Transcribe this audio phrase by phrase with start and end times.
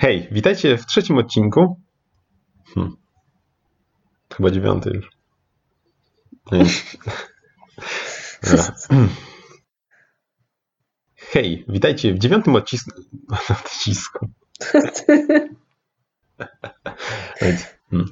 [0.00, 1.80] Hej, witajcie w trzecim odcinku.
[2.74, 2.96] Hm.
[4.36, 5.10] Chyba dziewiąty już.
[6.52, 6.64] Nie.
[8.50, 8.76] Dobra.
[11.16, 12.90] Hej, witajcie w dziewiątym odcisku.
[13.48, 14.28] odcisku.
[17.90, 18.06] Hmm.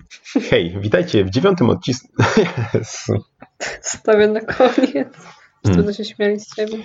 [0.50, 2.09] Hej, witajcie w dziewiątym odcisku.
[3.80, 5.14] Stawię na koniec.
[5.62, 5.73] Hmm.
[5.73, 6.79] Wtedy się śmiali z ciebie.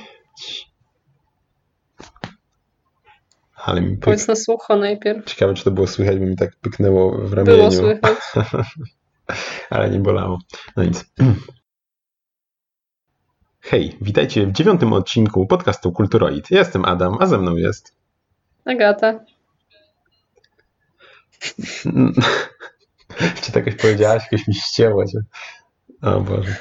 [3.64, 4.04] Ale mi pyk...
[4.04, 5.26] Powiedz na słucho najpierw.
[5.26, 7.58] Ciekawe, czy to było słychać, bo mi tak pyknęło w ramieniu.
[7.58, 8.18] Było słychać.
[9.70, 10.40] Ale nie bolało.
[10.78, 11.06] No nic.
[13.62, 16.52] Hej, witajcie w dziewiątym odcinku podcastu Kulturoid.
[16.52, 17.96] Ja jestem Adam, a ze mną jest...
[18.66, 19.20] Agata.
[23.42, 24.24] Czy tak jakoś powiedziałaś?
[24.32, 25.20] Jakoś mi ścięło cię.
[26.02, 26.56] O Boże.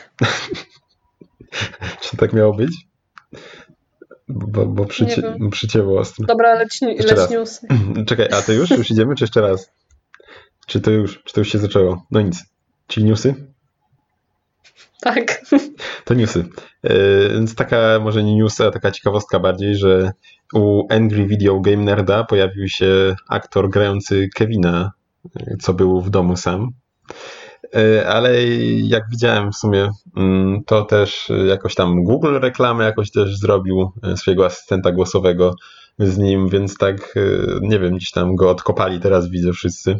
[2.00, 2.86] Czy tak miało być?
[4.28, 6.26] Bo, bo przycie, przycięło ostro.
[6.26, 7.30] Dobra, leć, Jeszcze leć raz.
[7.30, 7.66] newsy.
[8.08, 8.70] Czekaj, a to już?
[8.70, 9.72] Już idziemy, czy jeszcze raz?
[10.66, 11.22] Czy to już?
[11.24, 12.06] Czy to już się zaczęło?
[12.10, 12.44] No nic.
[12.86, 13.34] Czyli newsy?
[15.00, 15.40] Tak.
[16.04, 16.44] To newsy.
[16.82, 20.12] Yy, Więc taka, może nie news, a taka ciekawostka bardziej, że
[20.54, 24.92] u Angry Video Game Nerda pojawił się aktor grający Kevina,
[25.24, 26.70] yy, co był w domu sam.
[27.74, 28.44] Yy, Ale
[28.82, 34.16] jak widziałem w sumie, mm, to też jakoś tam Google reklamę jakoś też zrobił yy,
[34.16, 35.54] swojego asystenta głosowego
[35.98, 39.96] z nim, więc tak, yy, nie wiem, gdzieś tam go odkopali, teraz widzę wszyscy.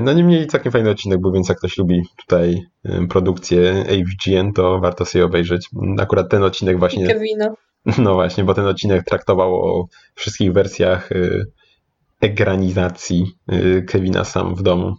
[0.00, 2.62] No niemniej całkiem fajny odcinek był, więc jak ktoś lubi tutaj
[3.08, 5.68] produkcję AVGN, to warto sobie obejrzeć.
[5.98, 7.54] Akurat ten odcinek I właśnie, Kevina.
[8.04, 11.10] no właśnie, bo ten odcinek traktował o wszystkich wersjach
[12.20, 13.26] egranizacji
[13.86, 14.94] Kevina sam w domu.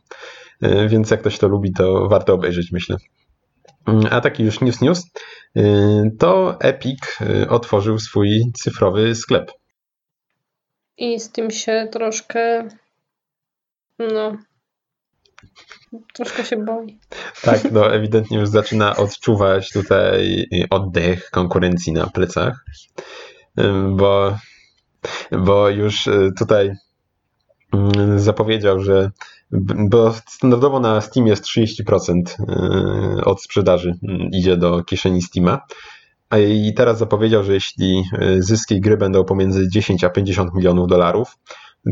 [0.61, 2.97] Yy, Więc jak ktoś to lubi, to warto obejrzeć, myślę.
[3.87, 5.03] Yy, A taki już news news,
[5.55, 9.51] yy, to Epic yy, otworzył swój cyfrowy sklep.
[10.97, 12.67] I z tym się troszkę.
[13.99, 14.37] No.
[16.13, 16.99] Troszkę się boi.
[17.41, 22.65] Tak, no ewidentnie już zaczyna odczuwać tutaj oddech konkurencji na plecach,
[23.89, 24.37] bo,
[25.31, 26.71] bo już tutaj
[27.73, 29.11] mm, zapowiedział, że
[29.89, 32.21] bo standardowo na Steam jest 30%
[33.19, 35.61] y, od sprzedaży mm, idzie do kieszeni Steama.
[36.29, 40.87] A i teraz zapowiedział, że jeśli y, zyski gry będą pomiędzy 10 a 50 milionów
[40.87, 41.37] dolarów,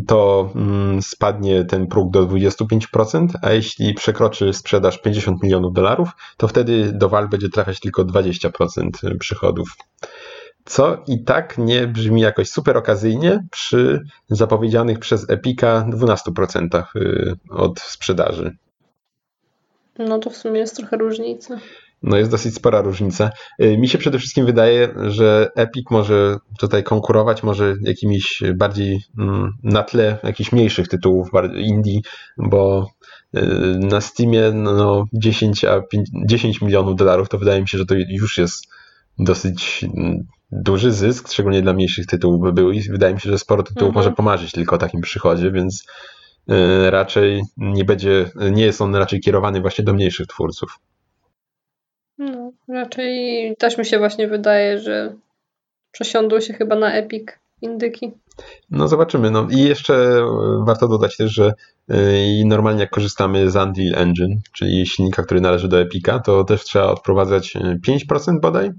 [0.07, 6.47] to mm, spadnie ten próg do 25%, a jeśli przekroczy sprzedaż 50 milionów dolarów, to
[6.47, 9.67] wtedy do Valve będzie trafiać tylko 20% przychodów.
[10.66, 17.80] Co i tak nie brzmi jakoś super okazyjnie przy zapowiedzianych przez Epica 12% y, od
[17.80, 18.58] sprzedaży.
[20.00, 21.58] No to w sumie jest trochę różnica.
[22.03, 23.30] No jest dosyć spora różnica.
[23.62, 29.52] Y, Mi się przede wszystkim wydaje, że Epic może tutaj konkurować może jakimiś bardziej mm,
[29.64, 32.00] na tle jakichś mniejszych tytułów indie,
[32.38, 32.90] bo
[33.38, 33.42] y,
[33.80, 37.96] na Steamie no 10, a 5, 10 milionów dolarów to wydaje mi się, że to
[38.09, 38.68] już jest
[39.20, 40.26] dosyć mm,
[40.63, 43.89] duży zysk, szczególnie dla mniejszych tytułów by był i wydaje mi się, że sporo tytułów
[43.89, 44.05] Mhm.
[44.05, 45.85] może pomarzyć tylko o takim przychodzie, więc
[46.51, 50.79] y, raczej nie będzie, nie jest on raczej kierowany właśnie do mniejszych twórców.
[52.17, 55.16] No, raczej też mi się właśnie wydaje, że
[55.91, 57.25] przesiądą się chyba na Epic
[57.61, 58.11] indyki.
[58.72, 59.31] No zobaczymy.
[59.31, 60.25] No i jeszcze e,
[60.66, 61.53] warto dodać też, że
[61.89, 66.43] e, i normalnie jak korzystamy z Unreal Engine, czyli silnika, który należy do Epica, to
[66.43, 68.73] też trzeba odprowadzać e, 5% bodaj e,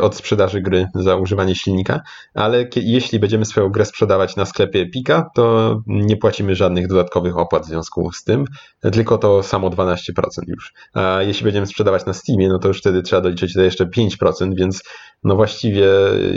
[0.00, 2.00] od sprzedaży gry za używanie silnika,
[2.34, 7.62] ale jeśli będziemy swoją grę sprzedawać na sklepie Epica, to nie płacimy żadnych dodatkowych opłat
[7.62, 8.44] w związku z tym,
[8.80, 10.02] tylko to samo 12%
[10.46, 10.74] już.
[10.94, 14.82] A jeśli będziemy sprzedawać na Steamie, no to już wtedy trzeba doliczyć jeszcze 5%, więc
[15.24, 15.86] no właściwie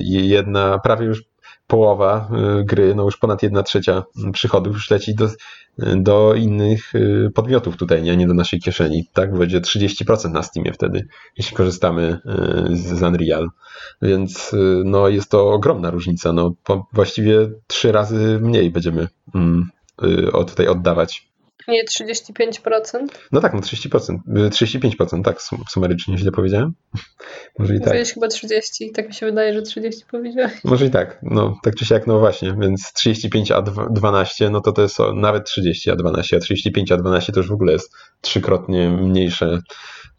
[0.04, 1.24] jedna, prawie już
[1.70, 4.04] połowa y, gry, no już ponad jedna trzecia
[4.34, 5.30] przychodów już leci do,
[5.96, 9.10] do innych y, podmiotów tutaj, nie, nie do naszej kieszeni.
[9.14, 12.20] Tak, będzie 30% na Steamie wtedy, jeśli korzystamy
[12.72, 13.50] y, z Unreal.
[14.02, 16.34] Więc no, jest to ogromna różnica.
[16.34, 16.54] No,
[16.94, 19.70] właściwie trzy razy mniej będziemy mm,
[20.48, 21.29] tutaj oddawać.
[21.70, 23.08] Nie 35%.
[23.32, 26.74] No tak, no 30%, y, 35%, tak, sum- sumarycznie źle powiedziałem.
[27.60, 27.88] Może i tak.
[27.88, 30.54] Mówiłeś chyba 30, tak mi się wydaje, że 30 powiedziałeś.
[30.64, 34.62] Może i tak, no tak czy siak, no właśnie, więc 35 a dwa- 12, no
[34.62, 37.74] to to jest nawet 30 a 12, a 35 a 12 to już w ogóle
[37.74, 39.60] jest trzykrotnie mniejsza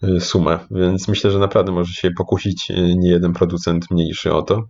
[0.05, 4.43] y, suma, więc myślę, że naprawdę może się pokusić y, nie jeden producent mniejszy o
[4.43, 4.62] to.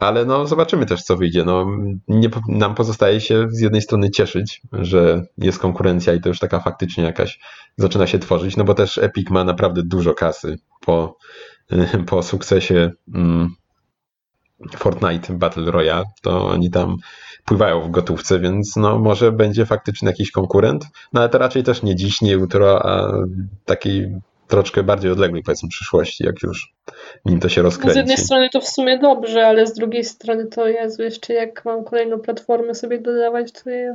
[0.00, 1.44] Ale no zobaczymy też, co wyjdzie.
[1.44, 1.66] No,
[2.08, 6.60] nie, nam pozostaje się z jednej strony cieszyć, że jest konkurencja i to już taka
[6.60, 7.40] faktycznie jakaś
[7.76, 11.16] zaczyna się tworzyć, no bo też Epic ma naprawdę dużo kasy po,
[12.06, 13.54] po sukcesie mm,
[14.76, 16.96] Fortnite Battle Royale, to oni tam
[17.44, 21.82] pływają w gotówce, więc no może będzie faktycznie jakiś konkurent, no ale to raczej też
[21.82, 23.12] nie dziś, nie jutro, a
[23.64, 24.20] takiej
[24.50, 26.74] troszkę bardziej odległej powiedzmy przyszłości, jak już
[27.24, 27.94] nim to się rozkręci.
[27.94, 31.64] Z jednej strony to w sumie dobrze, ale z drugiej strony to Jezu, jeszcze jak
[31.64, 33.94] mam kolejną platformę sobie dodawać, to ja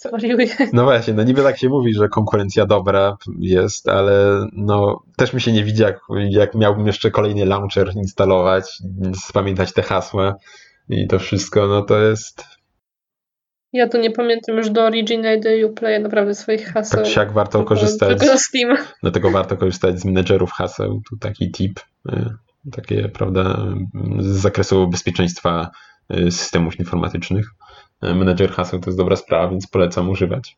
[0.00, 0.46] zwariuję.
[0.72, 5.40] No właśnie, no niby tak się mówi, że konkurencja dobra jest, ale no też mi
[5.40, 6.00] się nie widzi, jak,
[6.30, 8.78] jak miałbym jeszcze kolejny launcher instalować,
[9.28, 10.34] spamiętać te hasła
[10.88, 12.44] i to wszystko, no to jest
[13.72, 17.04] ja to nie pamiętam już do Origina i do Uplay naprawdę swoich haseł.
[17.04, 18.18] Tak jak warto tylko, korzystać.
[18.18, 18.76] Tylko z Steam.
[19.02, 21.02] Dlatego warto korzystać z menedżerów haseł.
[21.10, 22.30] Tu taki tip, y,
[22.72, 23.58] takie, prawda,
[24.18, 25.70] z zakresu bezpieczeństwa
[26.16, 27.46] y, systemów informatycznych.
[28.04, 30.56] Y, menedżer haseł to jest dobra sprawa, więc polecam używać.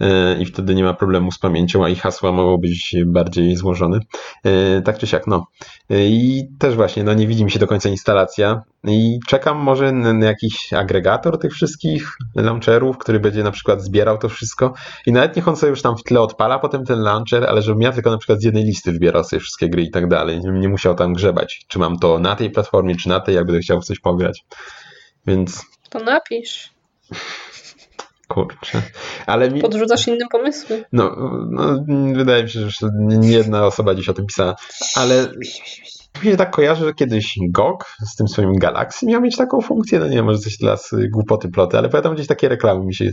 [0.00, 4.00] E, i wtedy nie ma problemu z pamięcią, a i hasła mogą być bardziej złożone.
[4.44, 5.46] E, tak czy siak, no.
[5.90, 9.92] E, I też właśnie, no nie widzi mi się do końca instalacja i czekam może
[9.92, 14.74] na jakiś agregator tych wszystkich launcherów, który będzie na przykład zbierał to wszystko
[15.06, 17.82] i nawet niech on sobie już tam w tle odpala potem ten launcher, ale żebym
[17.82, 20.68] ja tylko na przykład z jednej listy wybierał sobie wszystkie gry i tak dalej, nie
[20.68, 23.80] musiał tam grzebać, czy mam to na tej platformie, czy na tej, jak będę chciał
[23.80, 24.44] coś pograć.
[25.26, 25.66] Więc...
[25.90, 26.70] To napisz.
[28.30, 28.82] Kurczę.
[29.26, 29.60] Ale mi...
[29.60, 30.84] Podrzucasz innym pomysły.
[30.92, 31.16] No,
[31.50, 31.84] no,
[32.14, 34.54] wydaje mi się, że nie jedna osoba dziś o tym pisała,
[34.96, 35.28] ale
[36.24, 39.98] mi się tak kojarzy, że kiedyś GOG z tym swoim Galaxy miał mieć taką funkcję,
[39.98, 43.12] no nie wiem, może coś teraz głupoty ploty, ale pamiętam gdzieś takie reklamy mi się,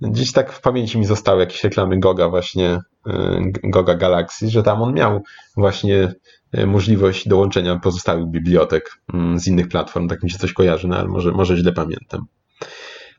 [0.00, 3.12] gdzieś tak w pamięci mi zostały jakieś reklamy GOGa właśnie, y,
[3.64, 5.22] GOGa Galaxy, że tam on miał
[5.56, 6.12] właśnie
[6.58, 10.96] y, możliwość dołączenia pozostałych bibliotek mm, z innych platform, tak mi się coś kojarzy, no
[10.96, 12.26] ale może, może źle pamiętam.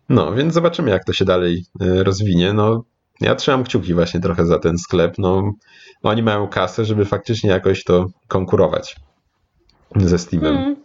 [0.09, 2.53] No, więc zobaczymy, jak to się dalej e, rozwinie.
[2.53, 2.83] No,
[3.21, 5.13] ja trzymam kciuki właśnie trochę za ten sklep.
[5.17, 5.53] No,
[6.03, 8.95] oni mają kasę, żeby faktycznie jakoś to konkurować
[9.95, 10.57] ze Steamem.
[10.57, 10.75] Mm.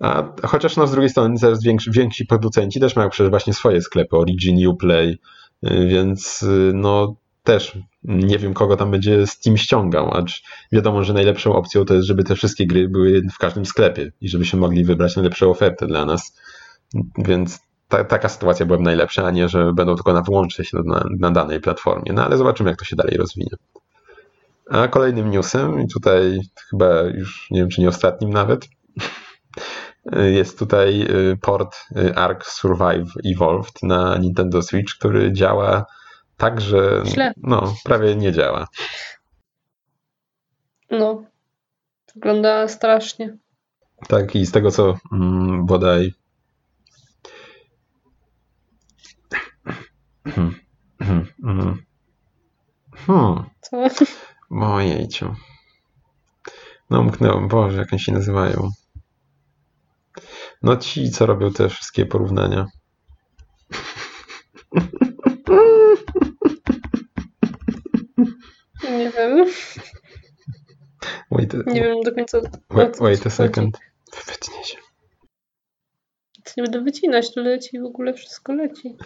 [0.00, 3.80] A chociaż no, z drugiej strony teraz więksi, więksi producenci też mają przecież właśnie swoje
[3.80, 5.18] sklepy, Origin, Uplay,
[5.62, 7.14] e, więc e, no
[7.44, 10.42] też nie wiem, kogo tam będzie Steam ściągał, acz
[10.72, 14.28] wiadomo, że najlepszą opcją to jest, żeby te wszystkie gry były w każdym sklepie i
[14.28, 16.36] żebyśmy mogli wybrać najlepszą ofertę dla nas.
[17.18, 21.04] Więc ta, taka sytuacja byłaby najlepsza, a nie, że będą tylko na wyłącznie się na,
[21.18, 22.12] na danej platformie.
[22.12, 23.50] No ale zobaczymy, jak to się dalej rozwinie.
[24.70, 26.40] A kolejnym newsem, i tutaj
[26.70, 28.68] chyba już nie wiem, czy nie ostatnim nawet,
[30.38, 35.86] jest tutaj y, port y, Ark Survive Evolved na Nintendo Switch, który działa
[36.36, 37.02] tak, że
[37.36, 38.66] no, prawie nie działa.
[40.90, 41.22] No,
[42.14, 43.36] wygląda strasznie.
[44.08, 46.12] Tak, i z tego co mm, bodaj
[50.34, 50.54] Hmm.
[51.00, 51.26] Hmm.
[51.42, 51.82] Hmm.
[53.06, 53.44] hmm.
[53.60, 53.76] Co?
[54.50, 55.34] Ojejciu.
[56.90, 57.48] No umknęłem.
[57.48, 58.70] Boże, jak oni się nazywają.
[60.62, 62.66] No ci, co robią te wszystkie porównania.
[68.82, 69.46] Nie wiem.
[71.30, 72.38] Wait, nie wiem do końca.
[72.70, 73.78] Wait, wait a second.
[74.26, 74.87] Wytnie się
[76.56, 78.96] nie będę wycinać, to leci, w ogóle wszystko leci.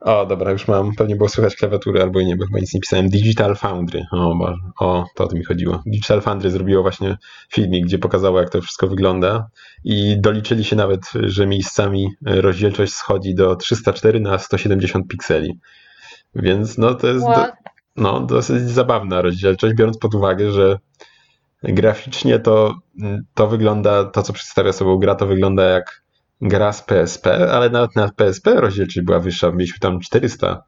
[0.00, 0.94] O, dobra, już mam.
[0.94, 3.08] Pewnie było słychać klawiatury albo nie, bo chyba nic nie pisałem.
[3.08, 4.04] Digital Foundry.
[4.12, 4.58] O, Boże.
[4.80, 5.82] o, to o tym mi chodziło.
[5.86, 7.16] Digital Foundry zrobiło właśnie
[7.52, 9.48] filmik, gdzie pokazało, jak to wszystko wygląda
[9.84, 15.58] i doliczyli się nawet, że miejscami rozdzielczość schodzi do 304 na 170 pikseli.
[16.34, 17.46] Więc no to jest do,
[17.96, 20.78] no, dosyć zabawna rozdzielczość, biorąc pod uwagę, że
[21.62, 22.74] graficznie to,
[23.34, 26.01] to wygląda, to co przedstawia sobą gra, to wygląda jak
[26.42, 29.50] gra z PSP, ale nawet na PSP rozdzielczość była wyższa.
[29.50, 30.62] Mieliśmy tam 400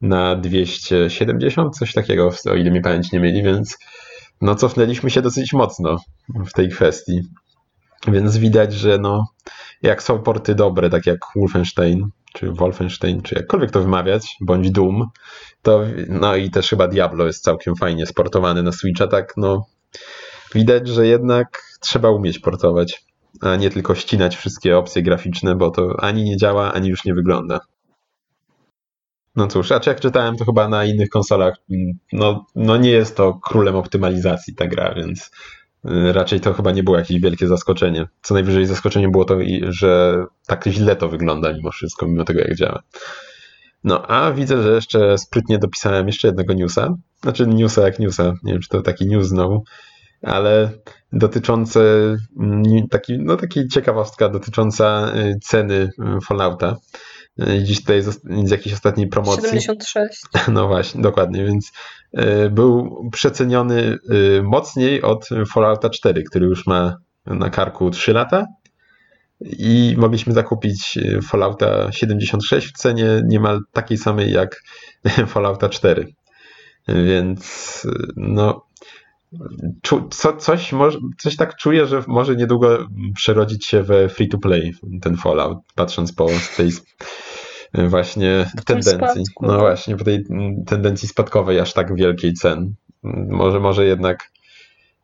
[0.00, 3.78] na 270, coś takiego, o ile mi pamięć nie mieli, więc
[4.40, 5.96] no cofnęliśmy się dosyć mocno
[6.46, 7.20] w tej kwestii.
[8.08, 9.24] Więc widać, że no,
[9.82, 15.08] jak są porty dobre, tak jak Wolfenstein, czy Wolfenstein, czy jakkolwiek to wymawiać, bądź Doom,
[15.62, 19.66] to no i też chyba Diablo jest całkiem fajnie sportowany na Switcha, tak no
[20.54, 23.04] widać, że jednak trzeba umieć portować
[23.40, 27.14] a nie tylko ścinać wszystkie opcje graficzne, bo to ani nie działa, ani już nie
[27.14, 27.60] wygląda.
[29.36, 31.54] No cóż, a jak czytałem, to chyba na innych konsolach,
[32.12, 35.30] no, no nie jest to królem optymalizacji ta gra, więc
[35.84, 38.06] y, raczej to chyba nie było jakieś wielkie zaskoczenie.
[38.22, 39.38] Co najwyżej zaskoczeniem było to,
[39.68, 42.82] że tak źle to wygląda mimo wszystko, mimo tego jak działa.
[43.84, 46.94] No, a widzę, że jeszcze sprytnie dopisałem jeszcze jednego newsa.
[47.22, 49.64] Znaczy newsa jak newsa, nie wiem czy to taki news znowu,
[50.24, 50.70] ale
[51.12, 51.80] dotyczące
[52.40, 55.90] mm, taki, no taki ciekawostka dotycząca y, ceny y,
[56.26, 56.76] Fallouta.
[57.48, 59.42] Y, dziś tutaj z, z jakiejś ostatniej promocji.
[59.42, 60.22] 76.
[60.52, 61.72] No właśnie, dokładnie, więc
[62.50, 63.98] był przeceniony
[64.42, 68.46] mocniej od Fallouta 4, który już ma na karku 3 lata
[69.40, 74.62] i mogliśmy zakupić Fallouta 76 w cenie niemal takiej samej jak
[75.26, 76.06] Fallouta 4.
[76.88, 77.82] Więc
[78.16, 78.66] no
[79.82, 84.38] czu, co, coś, może, coś tak czuję, że może niedługo przerodzić się we free to
[84.38, 86.26] play ten Fallout, patrząc po
[86.56, 86.70] tej
[87.88, 89.24] właśnie tendencji.
[89.40, 89.58] No tak.
[89.60, 90.24] właśnie, po tej
[90.66, 92.74] tendencji spadkowej aż tak wielkiej cen.
[93.28, 94.30] Może, może jednak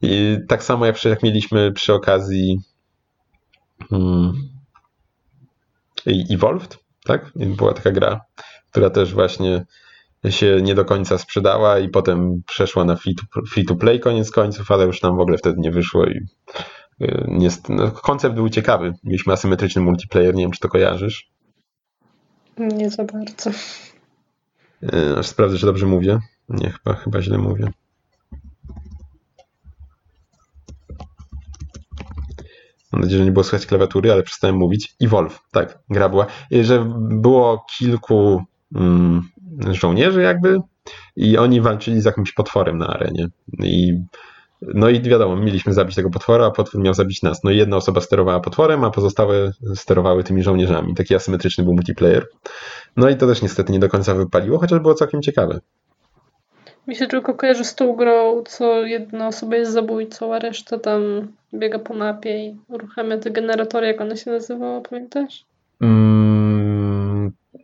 [0.03, 2.59] i tak samo jak, jak mieliśmy przy okazji
[3.91, 4.33] hmm,
[6.07, 7.33] Evolved, tak?
[7.37, 8.21] Była taka gra,
[8.71, 9.67] która też właśnie
[10.29, 14.87] się nie do końca sprzedała i potem przeszła na free to, play koniec końców, ale
[14.87, 16.27] już nam w ogóle wtedy nie wyszło i
[17.03, 18.95] y, nie, no, koncept był ciekawy.
[19.05, 21.31] Mieliśmy asymetryczny multiplayer, nie wiem czy to kojarzysz.
[22.59, 23.51] Nie za bardzo.
[24.83, 26.19] Y, aż sprawdzę, czy dobrze mówię.
[26.49, 27.73] Nie, chyba, chyba źle mówię.
[32.93, 34.95] Mam nadzieję, że nie było słychać klawiatury, ale przestałem mówić.
[35.01, 36.27] Evolve, tak, gra była.
[36.51, 38.43] I że było kilku
[38.75, 39.29] mm,
[39.71, 40.59] żołnierzy jakby
[41.17, 43.29] i oni walczyli z jakimś potworem na arenie.
[43.59, 44.01] I
[44.63, 47.45] no i wiadomo, mieliśmy zabić tego potwora, a potwór miał zabić nas.
[47.45, 50.95] No i jedna osoba sterowała potworem, a pozostałe sterowały tymi żołnierzami.
[50.95, 52.27] Taki asymetryczny był multiplayer.
[52.97, 55.61] No i to też niestety nie do końca wypaliło, chociaż było całkiem ciekawe.
[56.87, 61.03] Mi się tylko kojarzy z tą grą, co jedna osoba jest zabójcą, a reszta tam
[61.55, 65.45] biega po mapie i uruchamia te generatory, jak ona się nazywała, pamiętasz?
[65.81, 66.10] Mm,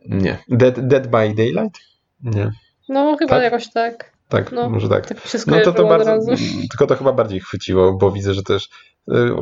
[0.07, 0.37] nie.
[0.49, 1.79] Dead, Dead by Daylight?
[2.23, 2.51] Nie.
[2.89, 3.43] No, chyba tak?
[3.43, 4.17] jakoś tak.
[4.29, 5.05] Tak, no, może tak.
[5.05, 6.19] tak no to to bardzo,
[6.69, 8.69] tylko to chyba bardziej chwyciło, bo widzę, że też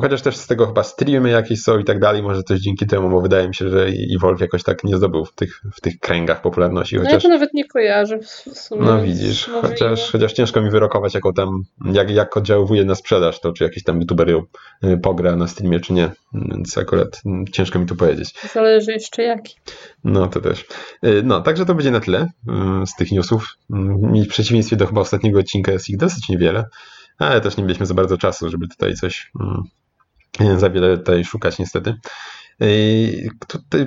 [0.02, 3.10] chociaż też z tego chyba streamy jakieś są i tak dalej, może coś dzięki temu,
[3.10, 6.42] bo wydaje mi się, że Evolve jakoś tak nie zdobył w tych, w tych kręgach
[6.42, 6.98] popularności.
[6.98, 8.82] Chociaż, no ja to nawet nie kojarzę w sumie.
[8.82, 13.54] No widzisz, chociaż, chociaż ciężko mi wyrokować, jaką tam, jak, jak oddziaływuje na sprzedaż, to
[13.54, 14.44] czy jakiś tam youtuber ją
[14.84, 18.34] y, pogra na streamie, czy nie, więc akurat mm, ciężko mi tu powiedzieć.
[18.54, 19.56] Zależy jeszcze jaki.
[20.04, 20.66] No to też.
[21.06, 22.28] Y, no, także to będzie na tyle
[22.86, 23.58] z tych newsów.
[23.70, 26.66] Mi w przeciwieństwie do chyba ostatniego odcinka jest ich dosyć niewiele
[27.18, 29.32] ale też nie mieliśmy za bardzo czasu, żeby tutaj coś
[30.40, 31.94] mm, za wiele tutaj szukać niestety.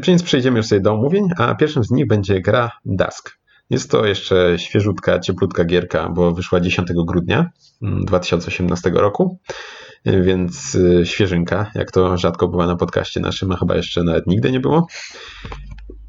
[0.06, 3.38] Więc przejdziemy już sobie do omówień, a pierwszym z nich będzie gra Dusk.
[3.70, 7.50] Jest to jeszcze świeżutka, cieplutka gierka, bo wyszła 10 grudnia
[7.82, 9.38] 2018 mm, roku,
[10.06, 14.52] więc y, świeżynka, jak to rzadko była na podcaście naszym, a chyba jeszcze nawet nigdy
[14.52, 14.86] nie było.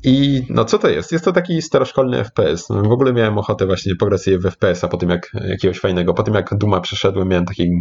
[0.03, 1.11] I no co to jest?
[1.11, 2.69] Jest to taki staroszkolny FPS.
[2.69, 6.13] No, w ogóle miałem ochotę właśnie pograć sobie w FPS-a po tym jak jakiegoś fajnego.
[6.13, 7.71] Po tym jak Duma przeszedłem, miałem taki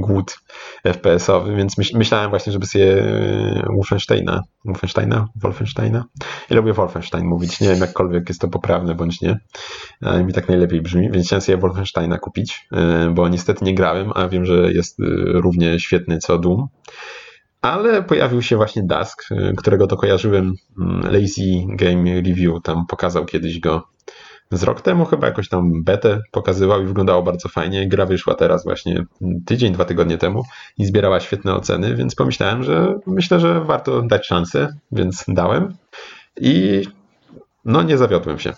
[0.00, 0.38] głód
[0.84, 5.28] FPS-owy, więc myśl, myślałem właśnie, żeby sobie e, Wolfensteina, Wolfensteina?
[5.36, 6.04] Wolfensteina?
[6.50, 9.40] Ja lubię Wolfenstein mówić, nie wiem jakkolwiek jest to poprawne bądź nie.
[10.24, 14.28] Mi tak najlepiej brzmi, więc chciałem sobie Wolfensteina kupić, e, bo niestety nie grałem, a
[14.28, 16.68] wiem, że jest e, równie świetny co Doom.
[17.66, 20.54] Ale pojawił się właśnie Dusk, y, którego to kojarzyłem.
[20.80, 23.88] Mm, Lazy Game Review tam pokazał kiedyś go
[24.50, 27.88] z rok temu, chyba jakoś tam betę pokazywał i wyglądało bardzo fajnie.
[27.88, 29.04] Gra wyszła teraz właśnie
[29.46, 30.42] tydzień, dwa tygodnie temu
[30.78, 35.76] i zbierała świetne oceny, więc pomyślałem, że myślę, że warto dać szansę, więc dałem.
[36.36, 36.82] I
[37.64, 38.52] no nie zawiodłem się.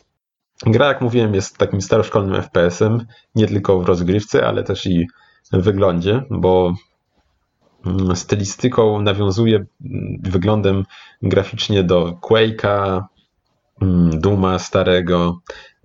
[0.67, 2.99] Gra, jak mówiłem, jest takim staroszkolnym FPS-em,
[3.35, 5.07] nie tylko w rozgrywce, ale też i
[5.53, 6.75] w wyglądzie, bo
[8.15, 10.85] stylistyką nawiązuje mm, wyglądem
[11.23, 13.05] graficznie do Quake'a,
[13.83, 15.41] mm, Duma starego.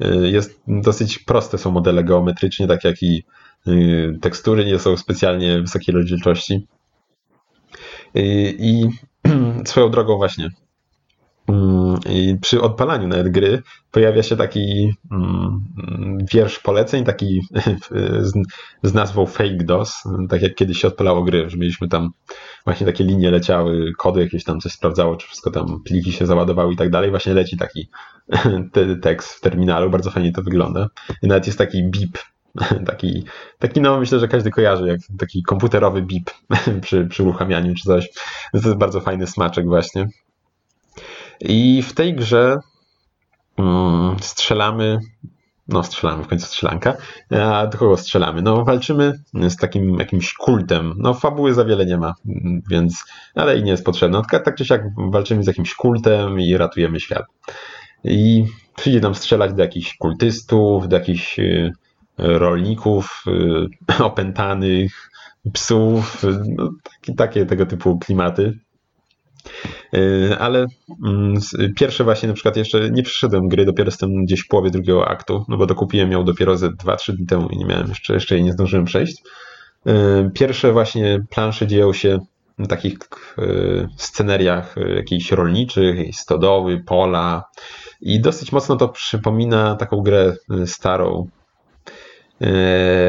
[0.06, 3.24] Y, jest dosyć proste są modele geometrycznie, tak jak i
[3.68, 6.68] y, tekstury nie są specjalnie wysokiej rozdzielczości.
[8.18, 8.86] Y, I
[9.66, 10.50] swoją drogą właśnie
[11.48, 15.66] Mm, I przy odpalaniu nawet gry pojawia się taki mm,
[16.34, 17.42] wiersz poleceń, taki
[18.84, 22.10] z, nazwą Fake DOS, tak jak kiedyś się odpalało gry, że mieliśmy tam
[22.66, 26.74] właśnie takie linie leciały, kody jakieś tam coś sprawdzało, czy wszystko tam, pliki się załadowały
[26.74, 27.10] i tak dalej.
[27.10, 27.90] Właśnie leci taki
[29.02, 30.90] tekst w terminalu, bardzo fajnie to wygląda.
[31.22, 32.18] I nawet jest taki bip,
[32.86, 33.24] taki,
[33.60, 36.32] taki no myślę, że każdy kojarzy, jak taki komputerowy bip
[36.82, 38.10] przy, przy uruchamianiu czy coś.
[38.52, 40.08] To jest bardzo fajny smaczek właśnie.
[41.44, 42.60] I w tej grze
[43.58, 45.00] mm, strzelamy,
[45.68, 46.98] no strzelamy, w końcu strzelanka,
[47.32, 48.42] a do kogo strzelamy?
[48.42, 52.14] No walczymy z takim jakimś kultem, no fabuły za wiele nie ma,
[52.70, 53.04] więc,
[53.36, 54.18] ale i nie jest potrzebna.
[54.32, 57.26] No, tak czy siak walczymy z jakimś kultem i ratujemy świat.
[58.04, 58.46] I
[58.76, 61.74] przyjdzie nam strzelać do jakichś kultystów, do jakichś y,
[62.18, 65.10] rolników y, opętanych,
[65.54, 66.24] psów,
[66.58, 66.70] no,
[67.02, 68.60] takie, takie tego typu klimaty.
[69.94, 70.66] E, ale
[71.06, 71.34] mm,
[71.76, 75.46] pierwsze właśnie na przykład jeszcze nie przeszedłem gry, dopiero jestem gdzieś w połowie drugiego aktu,
[75.48, 78.44] no bo dokupiłem ją dopiero ze 2-3 dni temu i nie miałem jeszcze, jeszcze jej
[78.44, 79.24] nie zdążyłem przejść.
[79.86, 82.20] E, pierwsze właśnie plansze dzieją się
[82.60, 82.98] w takich
[83.38, 83.44] e,
[83.98, 87.44] sceneriach e, jakichś rolniczych, stodoły, pola
[88.02, 90.36] i dosyć mocno to przypomina taką grę
[90.66, 91.30] starą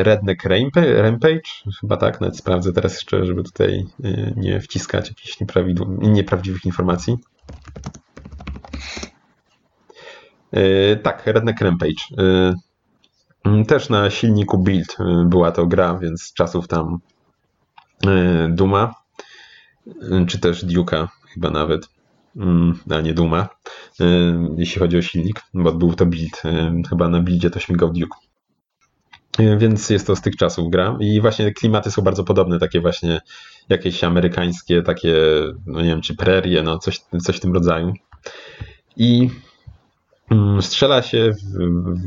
[0.03, 0.45] Redneck
[0.97, 1.51] Rampage,
[1.81, 3.87] chyba tak, nawet sprawdzę teraz jeszcze, żeby tutaj
[4.37, 5.37] nie wciskać jakichś
[6.01, 7.19] nieprawdziwych informacji.
[11.03, 12.33] Tak, Redneck Rampage.
[13.69, 16.99] Też na silniku Build była to gra, więc czasów tam
[18.49, 18.95] Duma
[20.29, 21.89] czy też Duke'a chyba nawet,
[22.37, 23.49] mm, a nie Duma,
[24.57, 26.43] jeśli chodzi o silnik, bo był to build,
[26.89, 28.19] chyba na buildzie to śmigał Duke.
[29.39, 33.21] Więc jest to z tych czasów gra i właśnie klimaty są bardzo podobne, takie właśnie
[33.69, 35.17] jakieś amerykańskie, takie,
[35.67, 37.93] no nie wiem, czy prerie, no coś, coś w tym rodzaju.
[38.97, 39.31] I
[40.31, 41.33] Mm, strzela się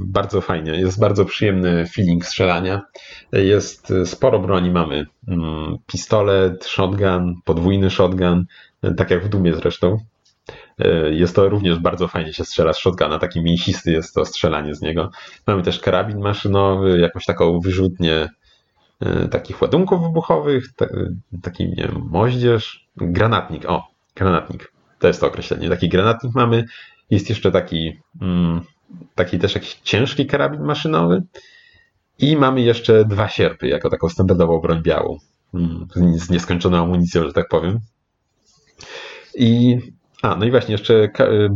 [0.06, 2.82] bardzo fajnie, jest bardzo przyjemny feeling strzelania.
[3.32, 8.46] Jest sporo broni, mamy mm, pistolet, shotgun, podwójny shotgun,
[8.98, 9.98] tak jak w Dumie zresztą.
[10.80, 14.76] E, jest to również bardzo fajnie się strzela z shotguna, taki mięsisty jest to strzelanie
[14.76, 15.12] z niego.
[15.48, 18.30] Mamy też karabin maszynowy, jakąś taką wyrzutnię
[19.00, 20.64] e, takich ładunków wybuchowych,
[21.42, 25.70] taki nie wiem, moździerz, granatnik, o, granatnik, to jest to określenie.
[25.70, 26.66] Taki granatnik mamy,
[27.10, 28.62] jest jeszcze taki, mm,
[29.16, 31.24] taki też jakiś ciężki karabin maszynowy.
[32.20, 35.18] I mamy jeszcze dwa sierpy, jako taką standardową broń białą.
[35.54, 37.80] Mm, z nieskończoną amunicją, że tak powiem.
[39.36, 39.78] I,
[40.22, 41.50] a, no i właśnie jeszcze, y,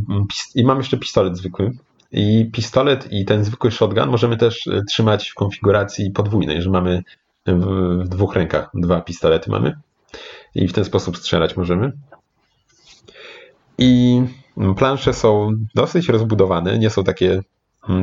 [0.55, 1.71] i mam jeszcze pistolet zwykły.
[2.11, 7.03] I pistolet i ten zwykły shotgun możemy też y, trzymać w konfiguracji podwójnej, że mamy
[7.47, 9.77] w, dwóch rękach dwa pistolety mamy.
[10.55, 11.91] I w ten sposób strzelać możemy.
[13.77, 14.21] I
[14.77, 17.41] Plansze są dosyć rozbudowane, nie są takie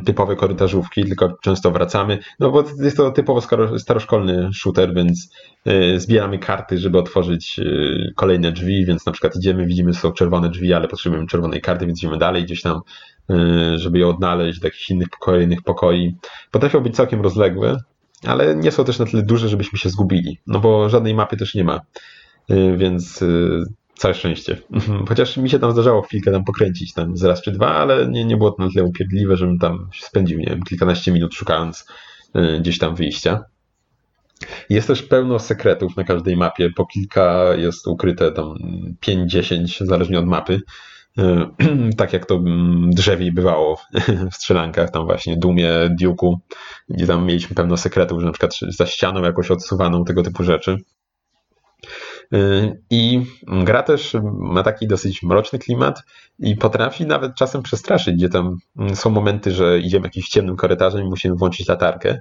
[0.04, 3.40] typowe korytarzówki, tylko często wracamy, no bo jest to typowo
[3.78, 5.32] staroszkolny shooter, więc
[5.66, 10.12] y, zbieramy karty, żeby otworzyć y, kolejne drzwi, więc na przykład idziemy, widzimy, że są
[10.12, 12.80] czerwone drzwi, ale potrzebujemy czerwonej karty, więc idziemy dalej gdzieś tam,
[13.30, 16.16] y, żeby je odnaleźć do jakichś innych kolejnych pokoi.
[16.50, 17.76] Potrafią być całkiem rozległe,
[18.26, 21.54] ale nie są też na tyle duże, żebyśmy się zgubili, no bo żadnej mapy też
[21.54, 21.80] nie ma,
[22.76, 23.24] więc
[23.98, 24.56] Całe szczęście.
[25.08, 28.24] Chociaż mi się tam zdarzało chwilkę tam pokręcić tam z raz czy dwa, ale nie,
[28.24, 31.86] nie było to na tyle upierdliwe, żebym tam spędził, nie wiem, kilkanaście minut szukając
[32.36, 33.44] y, gdzieś tam wyjścia.
[34.70, 38.54] Jest też pełno sekretów na każdej mapie, po kilka jest ukryte tam
[39.06, 40.60] 5-10, zależnie od mapy.
[41.18, 41.22] Y,
[41.96, 43.80] tak jak to mm, drzewiej bywało
[44.32, 45.70] w strzelankach, tam właśnie Dumie,
[46.02, 46.36] Duke'u,
[46.88, 50.76] gdzie tam mieliśmy pełno sekretów, że na przykład za ścianą jakoś odsuwaną, tego typu rzeczy.
[52.34, 53.20] Y, I
[53.64, 56.02] gra też ma taki dosyć mroczny klimat
[56.38, 58.56] i potrafi nawet czasem przestraszyć, gdzie tam
[58.94, 62.18] są momenty, że idziemy jakimś ciemnym korytarzem i musimy włączyć latarkę.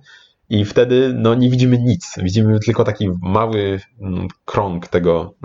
[0.49, 2.13] I wtedy no, nie widzimy nic.
[2.17, 5.35] Widzimy tylko taki mały mm, krąg tego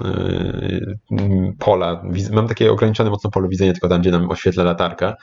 [1.10, 2.02] yy, pola.
[2.32, 5.16] Mam takie ograniczone mocno pole widzenia, tylko tam, gdzie nam oświetla latarka.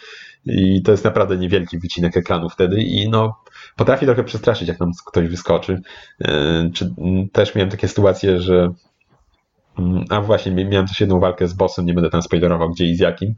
[0.45, 2.81] I to jest naprawdę niewielki wycinek ekranu wtedy.
[2.81, 3.43] I no,
[3.75, 5.81] potrafi trochę przestraszyć, jak nam ktoś wyskoczy.
[6.19, 6.27] Yy,
[6.73, 6.93] czy,
[7.31, 8.88] też miałem takie sytuacje, że Mm,
[10.09, 12.99] a właśnie, miałem też jedną walkę z bossem, nie będę tam spoilerował gdzie i z
[12.99, 13.35] jakim,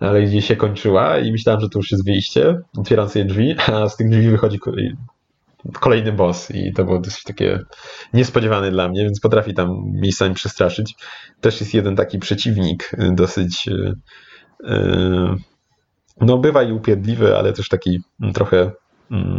[0.00, 3.88] ale gdzie się kończyła i myślałem, że to już jest wyjście, otwieram sobie drzwi, a
[3.88, 4.58] z tych drzwi wychodzi
[5.80, 7.60] kolejny boss i to było dosyć takie
[8.12, 10.94] niespodziewane dla mnie, więc potrafi tam miejscami przestraszyć.
[11.40, 15.36] Też jest jeden taki przeciwnik y, dosyć yy,
[16.20, 18.00] no bywa i upierdliwy, ale też taki
[18.34, 18.83] trochę Mm,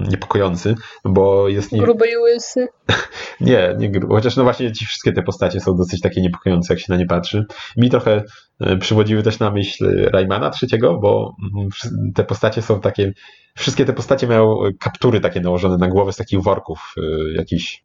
[0.09, 0.75] niepokojący,
[1.05, 1.71] bo jest...
[1.71, 1.81] Nie...
[1.81, 2.67] Gruby i łysy.
[3.41, 4.15] nie, nie gruby.
[4.15, 7.05] Chociaż no właśnie ci wszystkie te postacie są dosyć takie niepokojące, jak się na nie
[7.05, 7.45] patrzy.
[7.77, 8.23] Mi trochę
[8.59, 11.69] e, przywodziły też na myśl Raymana trzeciego, bo mm,
[12.13, 13.13] te postacie są takie...
[13.55, 17.83] Wszystkie te postacie mają kaptury takie nałożone na głowę z takich worków e, jakichś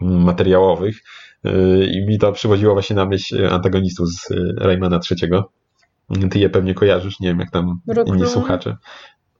[0.00, 0.96] materiałowych
[1.44, 5.52] e, i mi to przywodziło właśnie na myśl antagonistów z Raymana trzeciego.
[6.30, 8.76] Ty je pewnie kojarzysz, nie wiem jak tam inni słuchacze.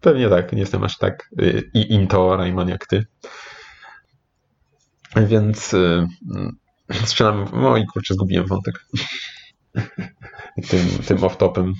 [0.01, 3.07] Pewnie tak, nie jestem aż tak y, i into Rayman jak ty.
[5.17, 6.07] Więc y,
[6.93, 7.49] strzelam.
[7.53, 8.75] No i kurczę, zgubiłem wątek.
[10.71, 11.73] tym, tym off-topem.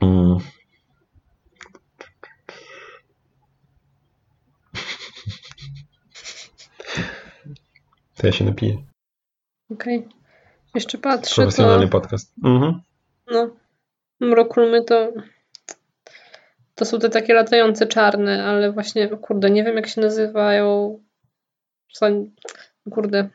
[0.00, 0.38] Mm.
[8.16, 8.82] To ja się napiję.
[9.70, 9.98] Okej.
[9.98, 10.10] Okay.
[10.74, 11.34] Jeszcze patrzę.
[11.34, 11.90] Profesjonalny to...
[11.90, 12.34] podcast.
[12.44, 12.80] Mhm.
[13.30, 13.56] No.
[14.20, 15.12] Mroklumy to
[16.78, 20.98] to są te takie latające czarne, ale właśnie, kurde, nie wiem jak się nazywają.
[22.90, 23.28] Kurde.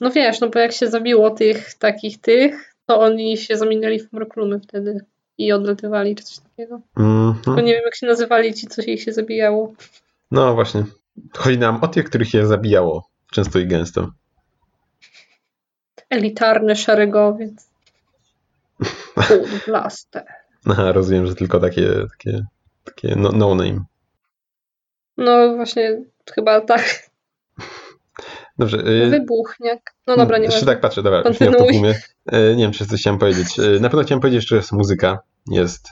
[0.00, 4.12] No wiesz, no bo jak się zabiło tych takich tych, to oni się zamieniali w
[4.12, 5.04] mroklumy wtedy
[5.38, 6.80] i odlatywali czy coś takiego.
[6.96, 7.44] Mm -hmm.
[7.44, 9.74] Tylko nie wiem jak się nazywali ci, co się ich się zabijało.
[10.30, 10.84] No właśnie.
[11.36, 14.10] Chodzi nam o tych, których je zabijało często i gęsto.
[16.10, 17.70] Elitarny szeregowiec.
[19.66, 20.41] Blaster.
[20.70, 22.46] Aha, rozumiem, że tylko takie, takie,
[22.84, 23.84] takie no, no name.
[25.16, 26.02] No właśnie,
[26.34, 27.10] chyba tak.
[28.58, 28.78] Dobrze.
[28.78, 29.94] y, Wybuchniak.
[30.06, 32.00] No dobra, nie Jeszcze tak patrzę, dobra, już nie.
[32.26, 33.58] E, Nie wiem, czy coś chciałem powiedzieć.
[33.58, 35.18] E, Na pewno chciałem powiedzieć, że jest muzyka.
[35.50, 35.88] Jest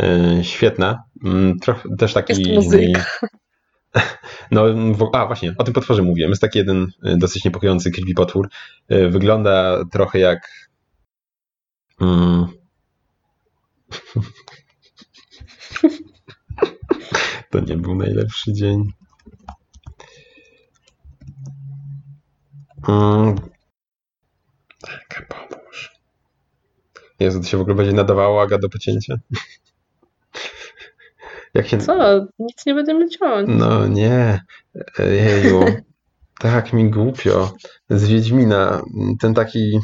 [0.00, 1.04] e, świetna.
[1.24, 2.42] Mm, Trochę też taki.
[2.42, 3.04] Jest muzyka.
[4.50, 4.64] No,
[5.12, 6.30] a właśnie, o tym potworze mówiłem.
[6.30, 8.48] Jest taki jeden dosyć niepokojący creepy potwór.
[8.88, 10.48] Wygląda trochę jak.
[12.00, 12.46] Mm,
[17.50, 18.92] to nie był najlepszy dzień.
[22.88, 23.34] Mm.
[24.80, 25.92] Tak, pomóż.
[27.20, 29.14] Jezu, to się w ogóle będzie nadawało Aga do pocięcia.
[31.54, 31.78] Jak się...
[31.78, 32.26] Co?
[32.38, 33.50] Nic nie będziemy ciąć.
[33.52, 34.40] No nie.
[34.98, 35.64] Jeju.
[36.38, 37.52] Tak mi głupio.
[37.90, 38.82] Z Wiedźmina.
[39.20, 39.78] Ten taki...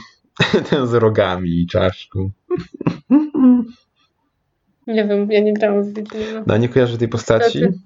[0.70, 2.31] Ten z rogami i czaszką.
[4.87, 6.45] Nie wiem, ja nie grałam w Wiedźmina.
[6.47, 7.61] No, nie kojarzy tej postaci?
[7.61, 7.79] Niestety.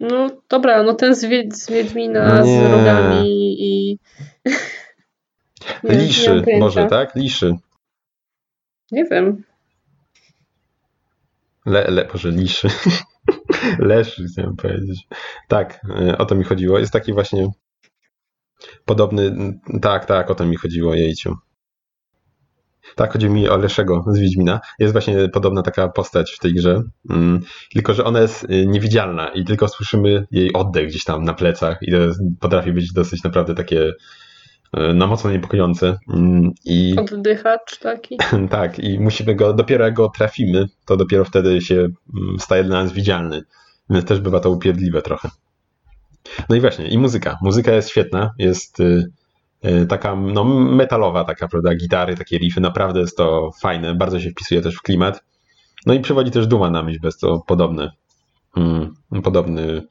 [0.00, 2.68] No dobra, no ten z, Wiedź, z Wiedźmina No nie.
[2.68, 3.26] z rogami
[3.58, 3.98] i...
[5.84, 6.58] Nie, nie Liszy, pojęcia.
[6.58, 7.14] może, tak?
[7.16, 7.54] Liszy.
[8.92, 9.44] Nie wiem.
[11.66, 12.68] Le, le, Boże, liszy.
[13.78, 15.06] Leszy, chciałem powiedzieć.
[15.48, 16.78] Tak, y, o to mi chodziło.
[16.78, 17.48] Jest taki właśnie
[18.84, 19.32] podobny.
[19.82, 21.36] Tak, tak, o to mi chodziło, jejciu.
[22.94, 24.60] Tak, chodzi mi o Leszego z Wiedźmina.
[24.78, 27.40] Jest właśnie podobna taka postać w tej grze, mm,
[27.72, 31.78] tylko że ona jest y, niewidzialna i tylko słyszymy jej oddech gdzieś tam na plecach
[31.82, 35.98] i to jest, potrafi być dosyć naprawdę takie y, no mocno niepokojące.
[36.14, 38.16] Mm, I Oddychacz taki.
[38.50, 42.82] tak, i musimy go, dopiero jak go trafimy, to dopiero wtedy się mm, staje dla
[42.82, 43.42] nas widzialny.
[43.90, 45.28] Więc też bywa to upierdliwe trochę.
[46.48, 47.38] No i właśnie, i muzyka.
[47.42, 49.10] Muzyka jest świetna, jest y,
[49.88, 54.60] taka no, metalowa, taka, prawda, gitary, takie riffy, naprawdę jest to fajne, bardzo się wpisuje
[54.60, 55.24] też w klimat.
[55.86, 57.90] No i przywodzi też Duma na myśl, jest to podobny,
[58.56, 59.86] mm, podobny,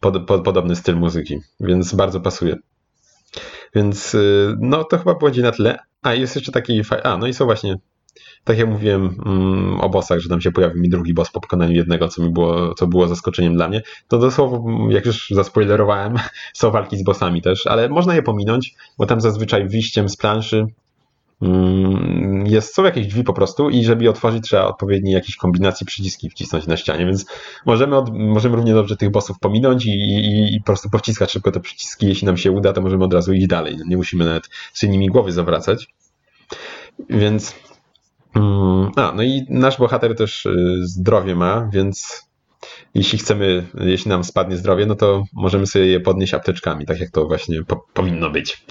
[0.00, 2.56] pod, pod, podobny styl muzyki, więc bardzo pasuje.
[3.74, 5.78] Więc y, no to chyba będzie na tyle.
[6.02, 6.82] A jest jeszcze taki.
[7.02, 7.76] A, no i są właśnie.
[8.44, 11.72] Tak jak mówiłem mm, o bossach, że tam się pojawił mi drugi boss po pokonaniu
[11.72, 13.82] jednego, co mi było, co było zaskoczeniem dla mnie.
[14.08, 16.14] To dosłownie, jak już zaspoilerowałem,
[16.54, 20.66] są walki z bossami też, ale można je pominąć, bo tam zazwyczaj wyjściem z planszy
[21.42, 25.86] mm, jest, są jakieś drzwi po prostu i żeby je otworzyć trzeba odpowiedniej jakiejś kombinacji
[25.86, 27.26] przyciski wcisnąć na ścianie, więc
[27.66, 31.52] możemy, od, możemy równie dobrze tych bossów pominąć i, i, i po prostu powciskać szybko
[31.52, 34.48] te przyciski, jeśli nam się uda, to możemy od razu iść dalej, nie musimy nawet
[34.72, 35.86] z nimi głowy zawracać.
[37.10, 37.54] Więc
[38.96, 42.26] a, no i nasz bohater też y, zdrowie ma, więc
[42.94, 47.10] jeśli chcemy, jeśli nam spadnie zdrowie, no to możemy sobie je podnieść apteczkami, tak jak
[47.10, 48.64] to właśnie po, powinno być.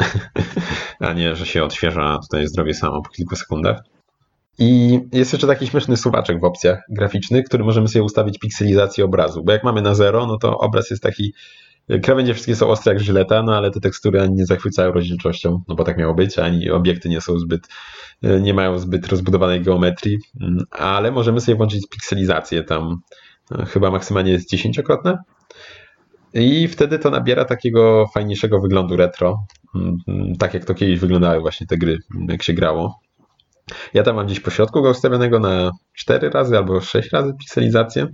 [1.00, 3.82] A nie, że się odświeża tutaj zdrowie samo po kilku sekundach.
[4.60, 9.44] I jest jeszcze taki śmieszny suwaczek w opcjach graficznych, który możemy sobie ustawić pikselizację obrazu,
[9.44, 11.34] bo jak mamy na zero, no to obraz jest taki,
[12.04, 15.76] krawędzie wszystkie są ostre jak żyleta, no ale te tekstury ani nie zachwycają rozdzielczością, no
[15.76, 17.68] bo tak miało być, ani obiekty nie są zbyt,
[18.42, 22.98] nie mają zbyt rozbudowanej geometrii, mm, ale możemy sobie włączyć pikselizację tam,
[23.52, 25.18] no, chyba maksymalnie jest dziesięciokrotne.
[26.34, 31.68] I wtedy to nabiera takiego fajniejszego wyglądu retro, mm, tak jak to kiedyś wyglądały właśnie
[31.68, 31.98] te gry,
[32.28, 33.00] jak się grało.
[33.94, 38.08] Ja tam mam gdzieś po środku go ustawionego na 4 razy albo 6 razy pikselizację,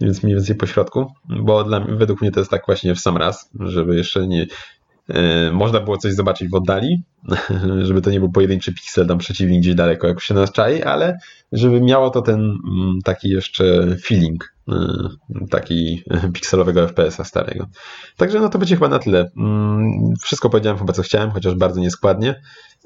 [0.00, 3.16] więc mniej więcej po środku, bo dla, według mnie to jest tak właśnie w sam
[3.16, 4.46] raz, żeby jeszcze nie.
[5.08, 7.02] e, można było coś zobaczyć w oddali,
[7.86, 11.18] żeby to nie był pojedynczy piksel tam przeciwnik gdzieś daleko, jak się nas czai, ale
[11.52, 14.55] żeby miało to ten mm, taki jeszcze feeling
[15.50, 16.02] taki
[16.34, 17.66] pikselowego FPS-a starego.
[18.16, 19.30] Także no to będzie chyba na tyle.
[19.36, 22.40] Mm, Wszystko powiedziałem chyba co chciałem, chociaż bardzo nieskładnie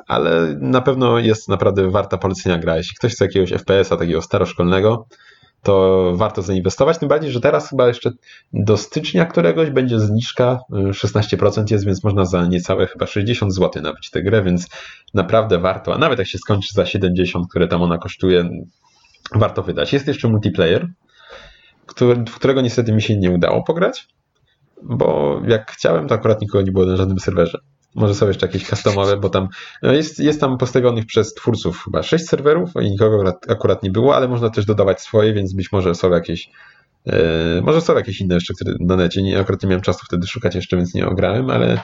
[0.07, 2.77] ale na pewno jest naprawdę warta polecenia gra.
[2.77, 5.07] Jeśli ktoś chce jakiegoś FPS-a takiego staroszkolnego,
[5.63, 6.99] to warto zainwestować.
[6.99, 8.11] Tym bardziej, że teraz chyba jeszcze
[8.53, 10.59] do stycznia któregoś będzie zniżka,
[10.91, 14.69] y, 16% jest, więc można za niecałe chyba 60 zł nabyć tę grę, więc
[15.15, 18.49] naprawdę warto, a nawet jak się skończy za 70, które tam ona kosztuje,
[19.35, 19.93] warto wydać.
[19.93, 20.89] Jest jeszcze multiplayer,
[22.29, 24.09] w którego niestety mi się nie udało pograć,
[24.83, 27.59] bo jak chciałem, to akurat nikogo nie było na żadnym serwerze.
[27.95, 29.49] Może są jeszcze jakieś customowe, bo tam
[29.83, 34.17] no jest, jest tam postawionych przez twórców chyba 6 serwerów i nikogo akurat, nie było,
[34.17, 36.51] ale można też dodawać swoje, więc być może są jakieś
[37.07, 39.23] e, może są jakieś inne jeszcze które na necie.
[39.23, 41.81] Nie, akurat nie miałem czasu wtedy szukać jeszcze, więc nie ograłem, ale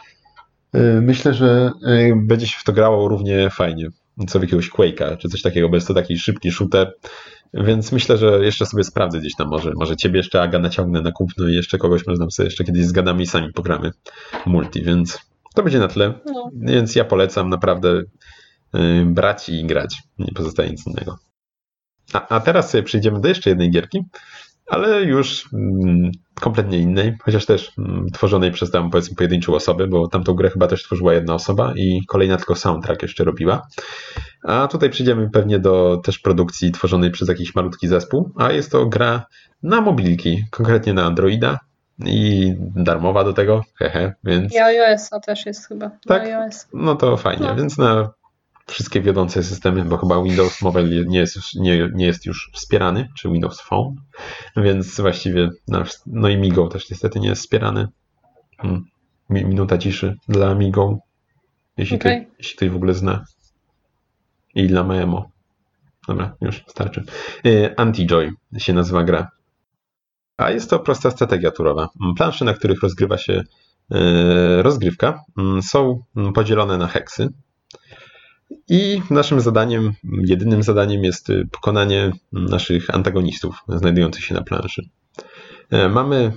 [0.73, 3.88] e, myślę, że e, będzie się w to grało równie fajnie.
[4.29, 6.92] Co w jakiegoś Quake'a, czy coś takiego, bo jest to taki szybki shooter
[7.55, 9.73] Więc myślę, że jeszcze sobie sprawdzę gdzieś tam może.
[9.75, 12.85] Może ciebie jeszcze Aga naciągnę na kupno i jeszcze kogoś może nam sobie jeszcze kiedyś
[12.85, 13.91] zgadamy i sami pogramy
[14.47, 15.19] multi, więc
[15.55, 16.15] to będzie na tyle.
[16.27, 16.51] No.
[16.55, 18.03] Więc ja polecam naprawdę
[18.75, 20.03] yy, brać i grać.
[20.19, 21.19] Nie pozostaje nic innego.
[22.13, 24.03] A, a teraz sobie przejdziemy do jeszcze jednej gierki,
[24.67, 30.09] ale już mm, kompletnie innej, chociaż też mm, tworzonej przez tam powiedzmy pojedynczą osobę, bo
[30.09, 33.67] tamtą grę chyba też tworzyła jedna osoba i kolejna tylko soundtrack jeszcze robiła.
[34.43, 38.87] A tutaj przejdziemy pewnie do też produkcji tworzonej przez jakiś malutki zespół, a jest to
[38.87, 39.27] gra
[39.63, 41.59] na mobilki, konkretnie na Androida
[42.05, 45.91] i darmowa do tego, hehe, więc I iOS-a też jest chyba.
[46.07, 46.29] Tak?
[46.75, 47.57] No to fajnie, No.
[47.57, 48.11] więc na
[48.67, 53.09] wszystkie wiodące systemy, bo chyba Windows Mobile nie jest już, nie, nie jest już wspierany,
[53.17, 53.95] czy Windows Phone,
[54.57, 57.89] więc właściwie, na, no i Migo też niestety nie jest wspierany.
[58.59, 58.85] Hmm.
[59.31, 60.99] Mi- Minuta ciszy dla Migo,
[61.77, 62.23] jeśli, Okej.
[62.27, 63.25] ktoś, jeśli ktoś w ogóle zna.
[64.55, 65.31] I dla Maemo.
[66.09, 67.05] Dobra, już starczy.
[67.47, 69.29] Y, Anti-Joy się nazywa gra.
[70.37, 71.89] A jest to prosta strategia turowa.
[72.03, 76.03] Mm, Plansze, na których rozgrywa się y, rozgrywka, mm, są
[76.35, 77.29] podzielone na heksy.
[78.69, 84.89] I naszym zadaniem, jedynym zadaniem jest y, pokonanie naszych antagonistów znajdujących się na planszy.
[85.71, 86.33] E, Mamy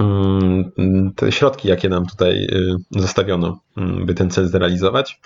[0.00, 5.20] mm, te środki, jakie nam tutaj y, zostawiono, mm, by ten cel zrealizować.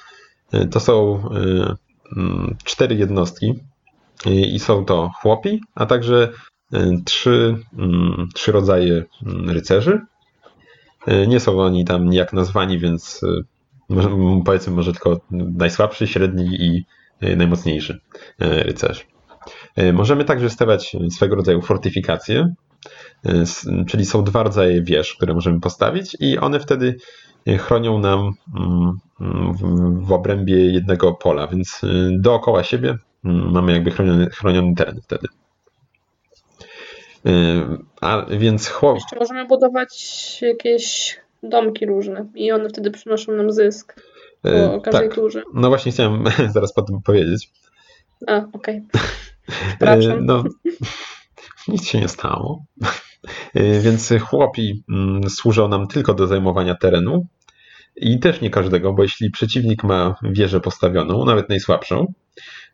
[0.54, 1.76] Y, To są y,
[2.16, 3.54] mm, cztery jednostki
[4.26, 6.28] i są to chłopi, a także
[7.04, 7.56] trzy,
[8.34, 9.04] trzy rodzaje
[9.46, 10.00] rycerzy.
[11.08, 13.20] Y, Nie są oni tam nijak nazwani, więc
[14.46, 16.84] powiedzmy może tylko najsłabszy, średni i
[17.26, 18.00] y, najmocniejszy
[18.42, 19.06] y, rycerz.
[19.78, 22.54] Y, Możemy także stawiać swego rodzaju fortyfikacje,
[23.88, 26.96] czyli są dwa rodzaje wież, które możemy postawić i one wtedy
[27.58, 28.92] chronią nam mm,
[30.04, 31.80] w- obrębie jednego pola, więc
[32.18, 35.28] dookoła siebie mm, mamy jakby chroniony, chroniony teren wtedy.
[38.00, 43.94] A więc chłop, Jeszcze możemy budować jakieś domki różne i one wtedy przynoszą nam zysk
[44.42, 45.42] po y, każdej tak, turze.
[45.54, 46.24] no właśnie chciałem
[46.54, 47.50] zaraz po tym powiedzieć.
[48.26, 48.82] A, okej.
[49.68, 50.18] Przepraszam.
[50.18, 50.44] E, No,
[51.68, 52.64] nic się nie stało.
[53.54, 57.26] E, Więc chłopi mm, służą nam tylko do zajmowania terenu
[57.96, 62.12] i też nie każdego, bo jeśli przeciwnik ma wieżę postawioną, nawet najsłabszą,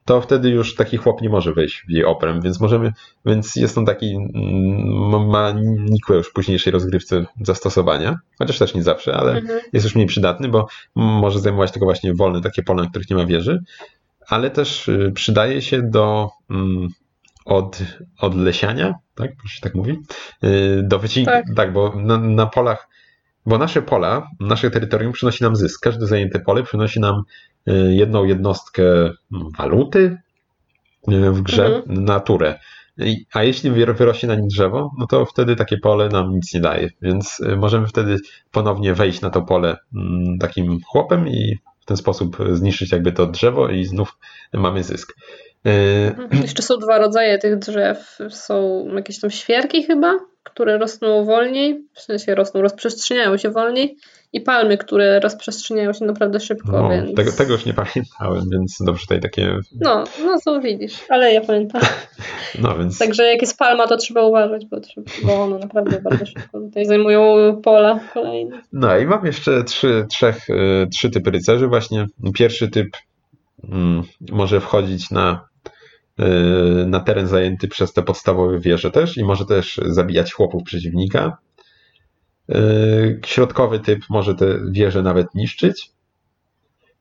[0.07, 2.93] to wtedy już taki chłop nie może wejść w jej obręb, więc możemy,
[3.27, 5.55] więc jest on taki, mm, ma
[5.91, 9.61] nikłe już w późniejszej rozgrywce zastosowania, chociaż też nie zawsze, ale Mhm.
[9.73, 13.17] jest już mniej przydatny, bo może zajmować tylko właśnie wolne takie pola, na których nie
[13.17, 13.63] ma wieży,
[14.29, 16.89] ale też y, przydaje się do mm,
[17.45, 17.79] od,
[18.21, 19.31] odlesiania, tak?
[19.37, 19.99] Proszę tak mówi?
[20.45, 21.45] Y, Do wycinki, tak.
[21.57, 21.73] Tak.
[21.73, 22.89] bo na, na polach,
[23.47, 25.81] bo nasze pola, nasze terytorium przynosi nam zysk.
[25.83, 27.23] Każde zajęte pole przynosi nam
[27.69, 29.15] y, jedną jednostkę mm,
[29.59, 30.19] waluty
[31.13, 32.05] y, w grze Mhm.
[32.05, 32.59] na turę.
[32.99, 36.55] I- A jeśli wyro- wyrośnie na nim drzewo, no to wtedy takie pole nam nic
[36.55, 36.89] nie daje.
[37.03, 38.17] Więc y, możemy wtedy
[38.51, 43.27] ponownie wejść na to pole mm, takim chłopem i w ten sposób zniszczyć jakby to
[43.27, 44.19] drzewo i znów
[44.53, 45.15] mamy zysk.
[45.65, 46.43] Mhm.
[46.43, 48.19] Jeszcze są dwa rodzaje tych drzew.
[48.31, 53.97] Są jakieś tam świerki chyba, które rosną wolniej, w sensie rosną, rozprzestrzeniają się wolniej
[54.33, 57.15] i palmy, które rozprzestrzeniają się naprawdę szybko, No, więc...
[57.15, 59.59] tego, tego już nie pamiętałem, więc dobrze tutaj takie.
[59.81, 61.83] No, no co widzisz, ale ja pamiętam.
[62.63, 62.99] No więc.
[62.99, 64.77] Także jak jest palma, to trzeba uważać, bo,
[65.25, 68.61] bo one naprawdę bardzo szybko tutaj zajmują pola kolejne.
[68.73, 71.67] No i mam jeszcze trzy, trzech, y, trzy typy rycerzy.
[71.67, 72.89] Właśnie pierwszy typ
[73.73, 75.49] mm, może wchodzić na,
[76.87, 81.39] na teren zajęty przez te podstawowe wieże też i może też zabijać chłopów przeciwnika.
[82.55, 85.91] Y, Środkowy typ może te wieże nawet niszczyć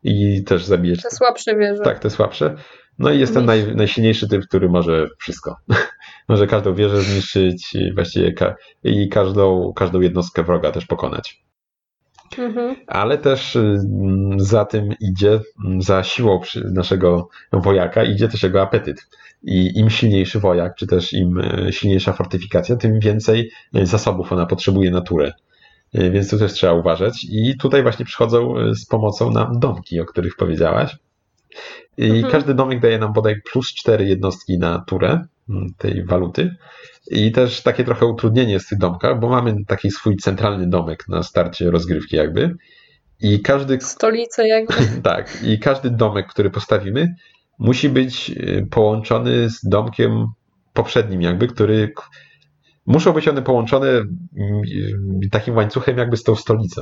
[0.03, 1.83] i też zabijać Te słabsze wieże.
[1.83, 2.55] Tak, te słabsze.
[2.99, 5.55] No i jest ten naj, najsilniejszy typ, który może wszystko.
[6.29, 11.44] może każdą wieżę zniszczyć i właściwie ka- i każdą, każdą jednostkę wroga też pokonać.
[12.37, 12.75] Mhm.
[12.87, 13.79] Ale też y,
[14.37, 15.39] za tym idzie,
[15.79, 16.41] za siłą
[16.73, 19.07] naszego wojaka idzie też jego apetyt.
[19.43, 24.45] I im silniejszy wojak, czy też im y, silniejsza fortyfikacja, tym więcej y, zasobów ona
[24.45, 25.31] potrzebuje na turę.
[25.95, 27.23] Y, Więc tu też trzeba uważać.
[27.29, 30.97] I tutaj właśnie przychodzą z pomocą nam domki, o których powiedziałaś.
[31.97, 32.31] I Mhm.
[32.31, 35.25] każdy domek daje nam bodaj plus 4 jednostki na turę
[35.77, 36.55] tej waluty.
[37.07, 41.07] I też takie trochę utrudnienie jest w tych domkach, bo mamy taki swój centralny domek
[41.07, 42.55] na starcie rozgrywki jakby.
[43.21, 44.73] I każdy, Stolice jakby.
[45.03, 47.15] tak, i każdy domek, który postawimy,
[47.59, 50.27] musi być y, połączony z domkiem
[50.73, 51.93] poprzednim jakby, który
[52.85, 54.11] muszą być one połączone mm,
[55.31, 56.81] takim łańcuchem jakby z tą stolicą.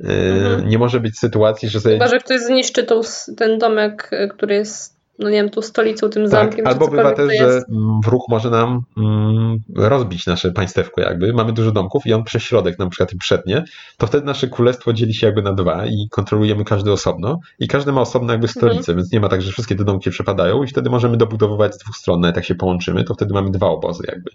[0.00, 0.68] Y, Mhm.
[0.68, 3.00] Nie może być sytuacji, że sobie Chyba, że ktoś zniszczy tą,
[3.36, 6.64] ten domek, y, który jest no nie wiem, tu stolicą, tym Tak, zamkiem.
[6.64, 7.62] czy albo bywa też, że
[8.04, 11.32] wróg może nam mm, rozbić nasze państewko jakby.
[11.32, 13.64] Mamy dużo domków i on przez środek na przykład przetnie,
[13.98, 17.92] to wtedy nasze królestwo dzieli się jakby na dwa i kontrolujemy każdy osobno i każdy
[17.92, 18.98] ma osobno jakby stolicę, Mhm.
[18.98, 21.96] więc nie ma tak, że wszystkie te domki przepadają i wtedy możemy dobudowywać z dwóch
[21.96, 24.30] stron, nawet jak się połączymy, to wtedy mamy dwa obozy jakby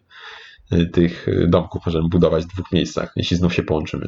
[0.81, 4.07] y, tych y, domków możemy budować w dwóch miejscach, jeśli znów się połączymy.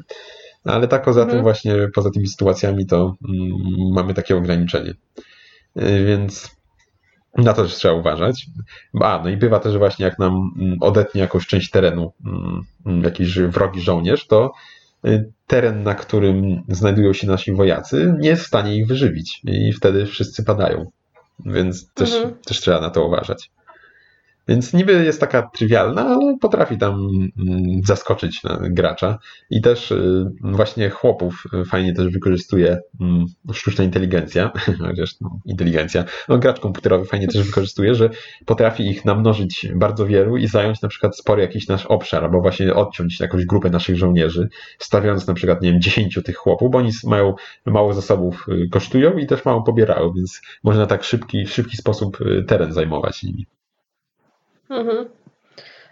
[0.63, 1.37] Ale tak poza Mhm.
[1.37, 3.49] tym właśnie, poza tymi sytuacjami to mm,
[3.93, 4.89] mamy takie ograniczenie.
[5.77, 6.58] Y, Więc
[7.43, 8.45] na to też trzeba uważać.
[9.01, 13.03] A, no i bywa też właśnie, jak nam mm, odetnie jakąś część terenu mm, mm,
[13.03, 14.53] jakiś wrogi żołnierz, to
[15.05, 19.73] y, teren, na którym znajdują się nasi wojacy, nie jest w stanie ich wyżywić i
[19.73, 20.91] wtedy wszyscy padają.
[21.45, 22.33] Więc też, Mhm.
[22.45, 23.51] też trzeba na to uważać.
[24.49, 29.17] Więc niby jest taka trywialna, ale potrafi tam mm, zaskoczyć gracza.
[29.49, 34.51] I też y, właśnie chłopów fajnie też wykorzystuje mm, sztuczna inteligencja,
[34.87, 38.09] chociaż no, inteligencja, no gracz komputerowy fajnie też wykorzystuje, że
[38.45, 42.73] potrafi ich namnożyć bardzo wielu i zająć na przykład spory jakiś nasz obszar, albo właśnie
[42.73, 46.91] odciąć jakąś grupę naszych żołnierzy, stawiając na przykład, nie wiem, 10 tych chłopów, bo oni
[47.03, 47.35] mają
[47.65, 52.43] mało zasobów, y, kosztują i też mało pobierają, więc można tak szybki, szybki sposób y,
[52.47, 53.58] teren zajmować nimi.
[54.69, 55.09] Mhm.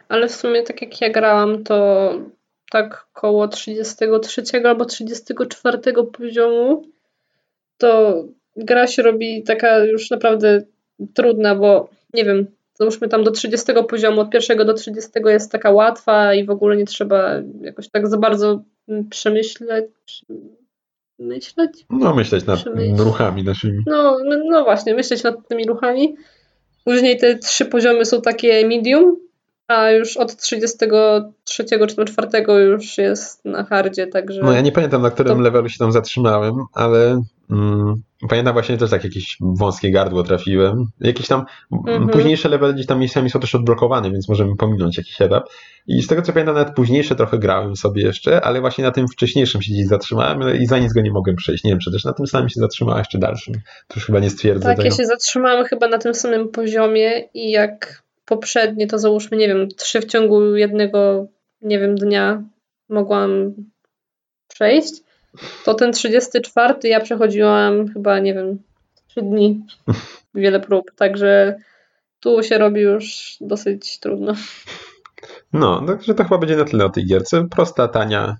[0.09, 2.11] Ale w sumie tak jak ja grałam, to
[2.71, 5.77] tak koło 33 albo 34
[6.13, 6.83] poziomu
[7.77, 8.23] to
[8.55, 10.61] gra się robi taka już naprawdę
[11.13, 15.71] trudna, bo nie wiem, załóżmy tam do 30 poziomu, od pierwszego do 30 jest taka
[15.71, 18.63] łatwa i w ogóle nie trzeba jakoś tak za bardzo
[19.09, 19.91] przemyśleć.
[21.19, 21.85] Myśleć?
[21.89, 23.03] No, myśleć nad Przemyśl.
[23.03, 23.83] ruchami naszymi.
[23.87, 26.15] No, no, no właśnie, myśleć nad tymi ruchami.
[26.87, 29.17] Później te trzy poziomy są takie medium,
[29.67, 32.27] a już od 33 czy tam 4
[32.67, 35.91] już jest na hardzie, także No ja nie pamiętam, na którym To- levelu się tam
[35.91, 37.21] zatrzymałem, ale
[38.29, 40.85] pamiętam właśnie też tak jakieś wąskie gardło trafiłem.
[40.99, 42.09] Jakieś tam mm, Mhm.
[42.09, 45.49] późniejsze levely gdzieś tam miejscami są też odblokowane, więc możemy pominąć jakiś etap.
[45.87, 49.07] I z tego co pamiętam, nawet późniejsze trochę grałem sobie jeszcze, ale właśnie na tym
[49.07, 51.63] wcześniejszym się gdzieś zatrzymałem i za nic go nie mogłem przejść.
[51.63, 53.53] Nie wiem, czy też na tym samym się zatrzymałem, jeszcze dalszym.
[53.87, 54.89] To już chyba nie stwierdzę tak, tego.
[54.89, 59.67] ja się zatrzymałam chyba na tym samym poziomie i jak poprzednie, to załóżmy, nie wiem,
[59.77, 61.27] trzy w ciągu jednego,
[61.61, 62.43] nie wiem, dnia
[62.89, 63.53] mogłam
[64.47, 64.93] przejść,
[65.65, 68.59] to ten 34 ja przechodziłam chyba, nie wiem,
[69.07, 69.65] 3 dni,
[70.35, 71.55] wiele prób, także
[72.19, 74.33] tu się robi już dosyć trudno.
[75.53, 77.47] No, także to chyba będzie na tyle o tej gierce.
[77.49, 78.37] Prosta, tania,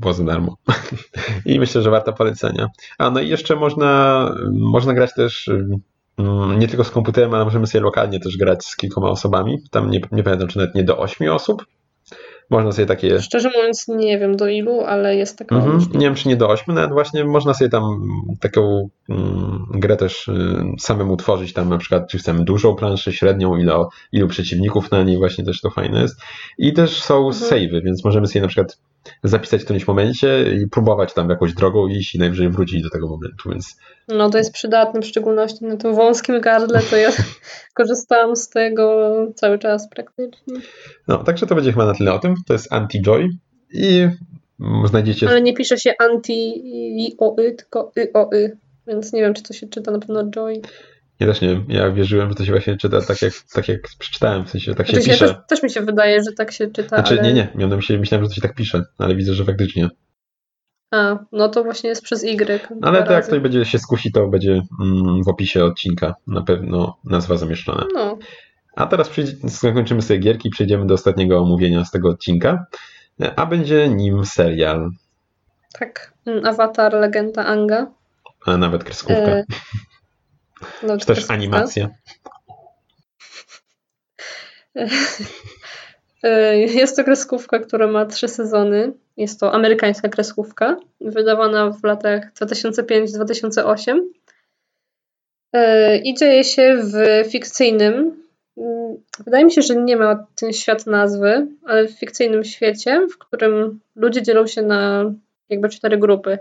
[0.00, 0.56] bo za darmo.
[1.46, 2.68] I myślę, że warta polecenia.
[2.98, 5.48] A no i jeszcze można, można grać też
[6.18, 9.58] mm, nie tylko z komputerem, ale możemy sobie lokalnie też grać z kilkoma osobami.
[9.70, 11.66] Tam nie, nie pamiętam, czy nawet nie do ośmiu osób.
[12.50, 13.20] Można sobie takie.
[13.20, 16.48] Szczerze mówiąc, nie wiem do ilu, ale jest taka Mhm, nie wiem, czy nie do
[16.48, 18.02] ośmiu, nawet właśnie można sobie tam
[18.40, 23.56] taką mm, grę też y, samemu tworzyć, tam na przykład, czy chcemy dużą planszę, średnią,
[23.56, 26.20] ile, ilu przeciwników na niej, właśnie też to fajne jest.
[26.58, 27.34] I też są Mhm.
[27.34, 28.78] savey, więc możemy sobie na przykład
[29.24, 33.08] zapisać w którymś momencie i próbować tam jakąś drogą iść i najwyżej wrócić do tego
[33.08, 33.76] momentu, więc
[34.08, 37.10] No to jest przydatne, w szczególności na tym wąskim gardle, to ja
[37.74, 40.54] korzystałam z tego cały czas praktycznie.
[41.08, 42.34] no, także to będzie chyba na tyle o tym.
[42.46, 43.28] To jest Anti-Joy
[43.72, 44.08] i
[44.84, 46.62] znajdziecie Ale nie pisze się anti
[47.06, 49.98] i o y, tylko y o y, więc nie wiem, czy to się czyta na
[49.98, 50.62] pewno joy.
[51.20, 53.80] Ja też nie wiem, ja wierzyłem, że to się właśnie czyta tak jak, tak jak
[53.98, 55.28] przeczytałem, w sensie tak się Znaczy pisze.
[55.28, 57.22] też, też mi się wydaje, że tak się czyta, Znaczy, ale...
[57.22, 59.88] nie, nie, miałem na myśli, myślałem, że to się tak pisze, ale widzę, że faktycznie.
[60.90, 62.36] A, no to właśnie jest przez Y.
[62.36, 66.42] dwa Ale to jak ktoś będzie się skusi, to będzie mm, w opisie odcinka na
[66.42, 67.86] pewno nazwa zamieszczona.
[67.94, 68.18] No,
[68.76, 69.10] A teraz
[69.44, 72.66] zakończymy sobie gierki i przejdziemy do ostatniego omówienia z tego odcinka,
[73.36, 74.90] a będzie nim serial,
[75.78, 76.12] tak.
[76.26, 77.86] Mm, Avatar, legenda Anga.
[78.46, 79.44] a nawet kreskówka, E,
[80.82, 81.88] no, czy też animacja.
[86.22, 88.92] E, Jest to kreskówka, która ma trzy sezony.
[89.16, 94.00] Jest to amerykańska kreskówka, wydawana w latach 2005-2008.
[95.52, 98.24] E, I dzieje się w fikcyjnym,
[98.56, 103.18] mm, wydaje mi się, że nie ma ten świat nazwy, ale w fikcyjnym świecie, w
[103.18, 105.04] którym ludzie dzielą się na
[105.48, 106.38] jakby cztery grupy.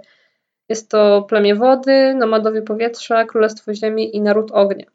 [0.70, 4.86] Jest to plemię wody, nomadowie powietrza, królestwo ziemi i naród ognia.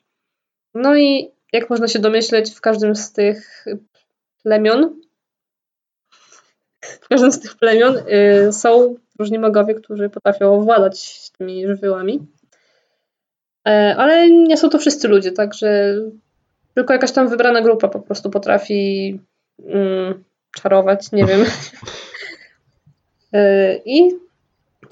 [0.75, 3.65] No i jak można się domyśleć, w każdym z tych
[4.43, 5.01] plemion,
[6.81, 12.27] w każdym z tych plemion y, są różni magowie, którzy potrafią owładać tymi żywiołami.
[13.69, 15.95] E, ale nie są to wszyscy ludzie, także
[16.75, 19.21] tylko jakaś tam wybrana grupa po prostu potrafi
[19.67, 21.45] mm, czarować, nie wiem.
[23.35, 24.11] E, I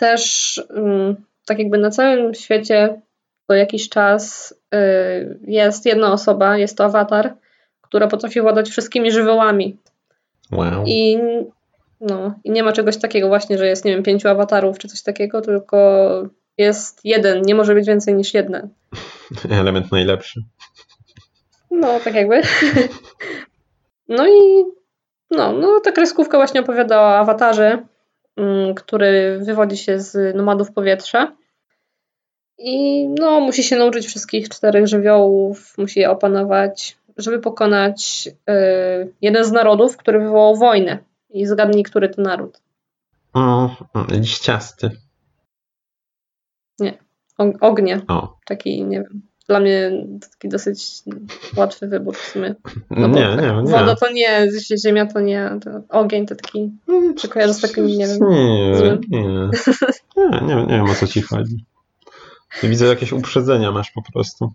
[0.00, 3.00] też mm, tak jakby na całym świecie
[3.46, 7.34] co jakiś czas y, jest jedna osoba, jest to awatar,
[7.80, 9.76] która potrafi władać wszystkimi żywiołami.
[10.52, 10.84] Wow.
[10.86, 11.18] I,
[12.00, 15.02] no, I nie ma czegoś takiego właśnie, że jest, nie wiem, pięciu awatarów czy coś
[15.02, 16.08] takiego, tylko
[16.58, 18.68] jest jeden, nie może być więcej niż jeden.
[19.60, 20.40] Element najlepszy.
[21.70, 22.42] No, tak jakby.
[24.08, 24.64] No i
[25.30, 27.86] no, no ta kreskówka właśnie opowiada o awatarze,
[28.76, 31.36] który wywodzi się z nomadów powietrza.
[32.58, 39.44] I no, musi się nauczyć wszystkich czterech żywiołów, musi je opanować, żeby pokonać y, jeden
[39.44, 40.98] z narodów, który wywołał wojnę.
[41.30, 42.60] I zgadnij, który to naród.
[43.32, 43.76] O,
[44.10, 44.90] liściasty.
[46.78, 46.98] Nie,
[47.38, 48.00] o, ognie.
[48.08, 48.38] O.
[48.46, 51.02] Taki, nie wiem, dla mnie taki dosyć
[51.56, 52.54] łatwy wybór w sumie.
[52.90, 53.70] No nie, tak, nie, nie.
[53.70, 54.48] Woda to nie,
[54.84, 56.70] ziemia to nie, to ogień to taki,
[57.18, 59.00] czy kojarzę z takim, nie wiem, Nie, złym.
[59.08, 59.20] nie.
[60.16, 61.64] Nie, nie, nie wiem o co ci chodzi.
[62.62, 64.52] Widzę jakieś uprzedzenia masz po prostu.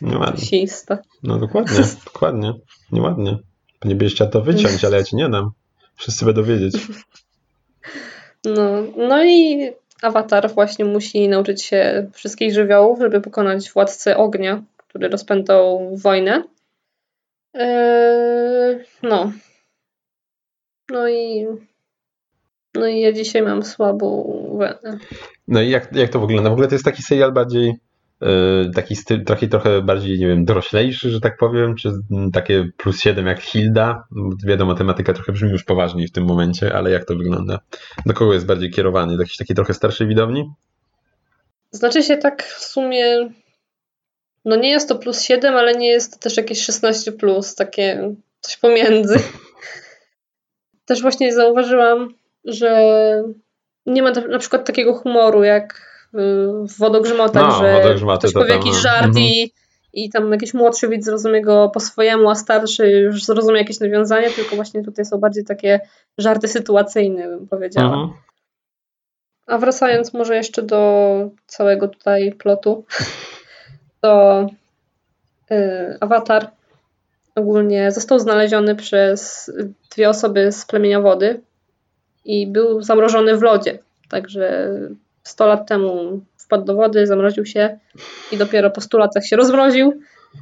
[0.00, 0.46] Nieładnie.
[0.46, 0.98] Sista.
[1.22, 2.54] No dokładnie, dokładnie.
[2.92, 3.38] Nieładnie.
[3.84, 5.50] Nie byś chciał to wyciąć, ale ja ci nie dam.
[5.96, 6.74] Wszyscy będą wiedzieć.
[8.44, 9.70] No, no i
[10.02, 16.44] awatar właśnie musi nauczyć się wszystkich żywiołów, żeby pokonać władcę ognia, który rozpętał wojnę.
[17.54, 19.32] Eee, no.
[20.90, 21.46] No i
[22.74, 24.38] no i ja dzisiaj mam słabą.
[25.48, 26.50] No i jak, jak to wygląda?
[26.50, 27.74] W ogóle to jest taki serial bardziej
[28.74, 31.92] taki styl, trochę, trochę bardziej, nie wiem, doroślejszy, że tak powiem, czy
[32.32, 34.04] takie plus 7 jak Hilda?
[34.46, 37.58] Wiadomo, tematyka trochę brzmi już poważniej w tym momencie, ale jak to wygląda?
[38.06, 39.16] Do kogo jest bardziej kierowany?
[39.16, 40.50] Do jakiejś takiej trochę starszej widowni?
[41.70, 43.28] Znaczy się tak w sumie
[44.46, 48.14] no nie jest to plus 7, ale nie jest to też jakieś 16 plus, takie
[48.40, 49.18] coś pomiędzy.
[50.86, 52.14] Też właśnie zauważyłam,
[52.44, 52.82] że
[53.86, 55.95] nie ma na przykład takiego humoru jak
[56.68, 57.80] w wodogrzmotach, No, że
[58.18, 59.24] ktoś to powie tam, jakiś żart Mhm.
[59.24, 59.52] i,
[59.92, 64.30] i tam jakiś młodszy widz zrozumie go po swojemu, a starszy już zrozumie jakieś nawiązanie,
[64.30, 65.80] tylko właśnie tutaj są bardziej takie
[66.18, 67.94] żarty sytuacyjne, bym powiedziała.
[67.94, 68.12] Mhm.
[69.46, 72.84] A wracając może jeszcze do całego tutaj plotu,
[74.02, 74.46] to
[75.50, 76.50] y, awatar
[77.34, 79.50] ogólnie został znaleziony przez
[79.92, 81.40] dwie osoby z plemienia wody
[82.24, 83.78] i był zamrożony w lodzie.
[84.08, 84.70] Także
[85.26, 87.78] 100 lat temu wpadł do wody, zamroził się
[88.32, 89.92] i dopiero po 100 latach się rozmroził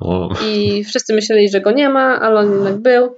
[0.01, 3.16] O, i wszyscy myśleli, że go nie ma, ale on jednak był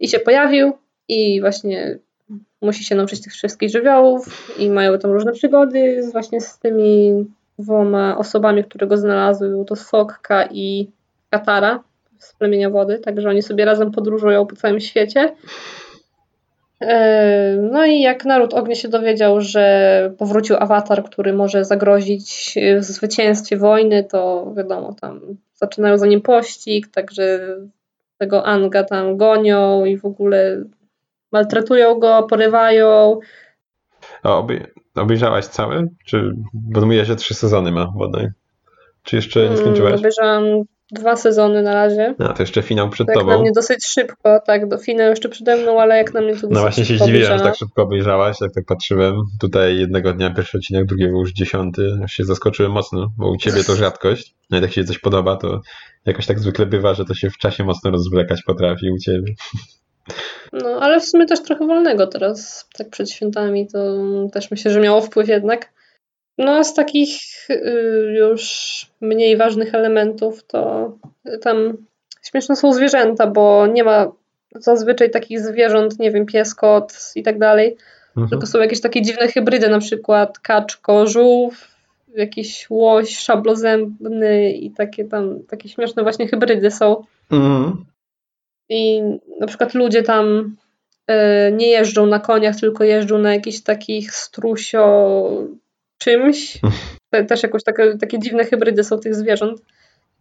[0.00, 0.72] i się pojawił
[1.08, 1.98] i właśnie
[2.62, 7.12] musi się nauczyć tych wszystkich żywiołów i mają tam różne przygody z, właśnie z tymi
[7.58, 9.48] dwoma osobami, które go znalazły.
[9.48, 10.90] Był to Sokka i
[11.30, 11.82] Katara
[12.18, 15.34] z plemienia wody, także oni sobie razem podróżują po całym świecie.
[16.80, 22.78] E, No i jak naród ognia się dowiedział, że powrócił awatar, który może zagrozić e,
[22.78, 25.20] w zwycięstwie wojny, to wiadomo, tam
[25.54, 27.40] zaczynają za nim pościg, także
[28.18, 30.64] tego Anga tam gonią i w ogóle
[31.32, 33.18] maltretują go, porywają.
[34.22, 35.88] A obej- obejrzałaś cały?
[36.06, 38.28] Czy, bo mówiłaś, że trzy sezony ma bodaj.
[39.02, 39.94] Czy jeszcze nie Mm, skończyłaś?
[40.00, 40.44] Obejrzałam
[40.92, 42.14] dwa sezony na razie.
[42.18, 43.40] A, to jeszcze finał przed Jak na tobą.
[43.40, 46.54] mnie dosyć szybko, tak, do finału jeszcze przede mną, ale jak na mnie to dosyć
[46.54, 49.14] No właśnie się zdziwiłem, że tak szybko obejrzałaś, jak tak patrzyłem.
[49.40, 51.98] Tutaj jednego dnia pierwszy odcinek, drugiego już dziesiąty.
[52.04, 54.34] Aż się zaskoczyłem mocno, bo u ciebie to rzadkość.
[54.50, 55.60] Nawet jak się coś podoba, to
[56.06, 59.34] jakoś tak zwykle bywa, że to się w czasie mocno rozwlekać potrafi u ciebie.
[60.52, 63.78] No, ale w sumie też trochę wolnego teraz, tak przed świętami, to
[64.32, 65.73] też myślę, że miało wpływ jednak.
[66.38, 67.10] No, z takich
[67.50, 68.42] y, już
[69.00, 70.92] mniej ważnych elementów, to
[71.42, 71.86] tam
[72.22, 74.12] śmieszne są zwierzęta, bo nie ma
[74.54, 77.76] zazwyczaj takich zwierząt, nie wiem, pies, kot i tak dalej,
[78.16, 78.30] Mhm.
[78.30, 81.68] tylko są jakieś takie dziwne hybrydy, na przykład kaczko, żółw,
[82.16, 87.04] jakiś łoś szablozębny i takie tam, takie śmieszne właśnie hybrydy są.
[87.30, 87.84] Mhm.
[88.68, 89.02] I
[89.40, 90.56] na przykład ludzie tam
[91.06, 95.28] e, nie jeżdżą na koniach, tylko jeżdżą na jakichś takich strusio
[95.98, 96.58] czymś.
[97.10, 99.62] Te, też jakoś takie, takie dziwne hybrydy są tych zwierząt.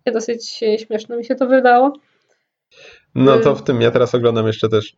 [0.06, 1.94] I dosyć e, śmieszne mi się to wydało.
[3.16, 4.96] No Y- to w tym ja teraz oglądam jeszcze też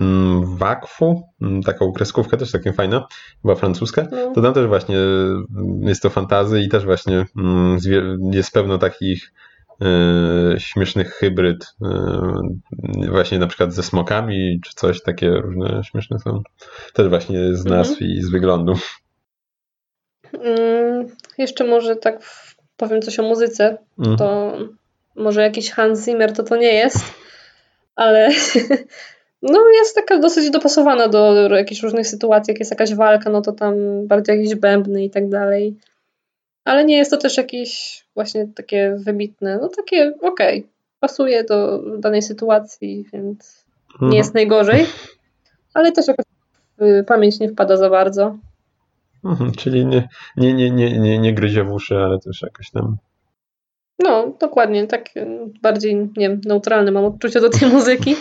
[0.00, 3.06] mm, Wakfu, mm, taką kreskówkę też taką fajna,
[3.42, 4.06] była francuska.
[4.10, 4.32] No.
[4.34, 7.26] To tam też właśnie mm, jest to fantazy i też właśnie
[8.32, 9.32] jest pełno takich
[9.82, 16.42] e, śmiesznych hybryd, e, właśnie na przykład ze smokami czy coś, takie różne śmieszne są.
[16.92, 18.74] Też właśnie z nazw i z wyglądu.
[20.34, 21.06] Mm,
[21.38, 22.18] jeszcze może tak
[22.76, 23.78] powiem coś o muzyce.
[23.98, 24.16] Mhm.
[24.16, 24.52] To
[25.16, 27.04] może jakiś Hans Zimmer to to nie jest,
[27.96, 28.30] ale
[29.42, 32.52] no jest taka dosyć dopasowana do jakichś różnych sytuacji.
[32.52, 33.74] Jak jest jakaś walka, no to tam
[34.06, 35.76] bardziej jakieś bębny i tak dalej.
[36.64, 40.70] Ale nie jest to też jakieś właśnie takie wybitne, no takie okej, okay,
[41.00, 43.64] pasuje do danej sytuacji, więc
[43.94, 44.12] Mhm.
[44.12, 44.86] nie jest najgorzej,
[45.74, 46.24] ale też jakoś
[47.06, 48.36] pamięć nie wpada za bardzo.
[49.24, 52.96] Mhm, czyli nie, nie, nie, nie, nie, nie gryzie w uszy, ale też jakoś tam.
[53.98, 55.10] No, dokładnie, tak
[55.62, 58.16] bardziej, nie wiem, neutralne mam odczucie do tej muzyki.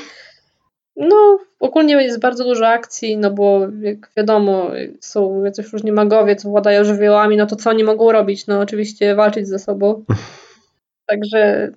[0.95, 6.49] No, ogólnie jest bardzo dużo akcji, no bo jak wiadomo, są jacyś różni magowie, co
[6.49, 8.47] władają żywiołami, no to co oni mogą robić?
[8.47, 10.04] No oczywiście walczyć ze sobą.
[11.10, 11.72] Także,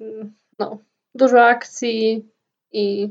[0.58, 0.78] no,
[1.14, 2.28] dużo akcji
[2.72, 3.08] i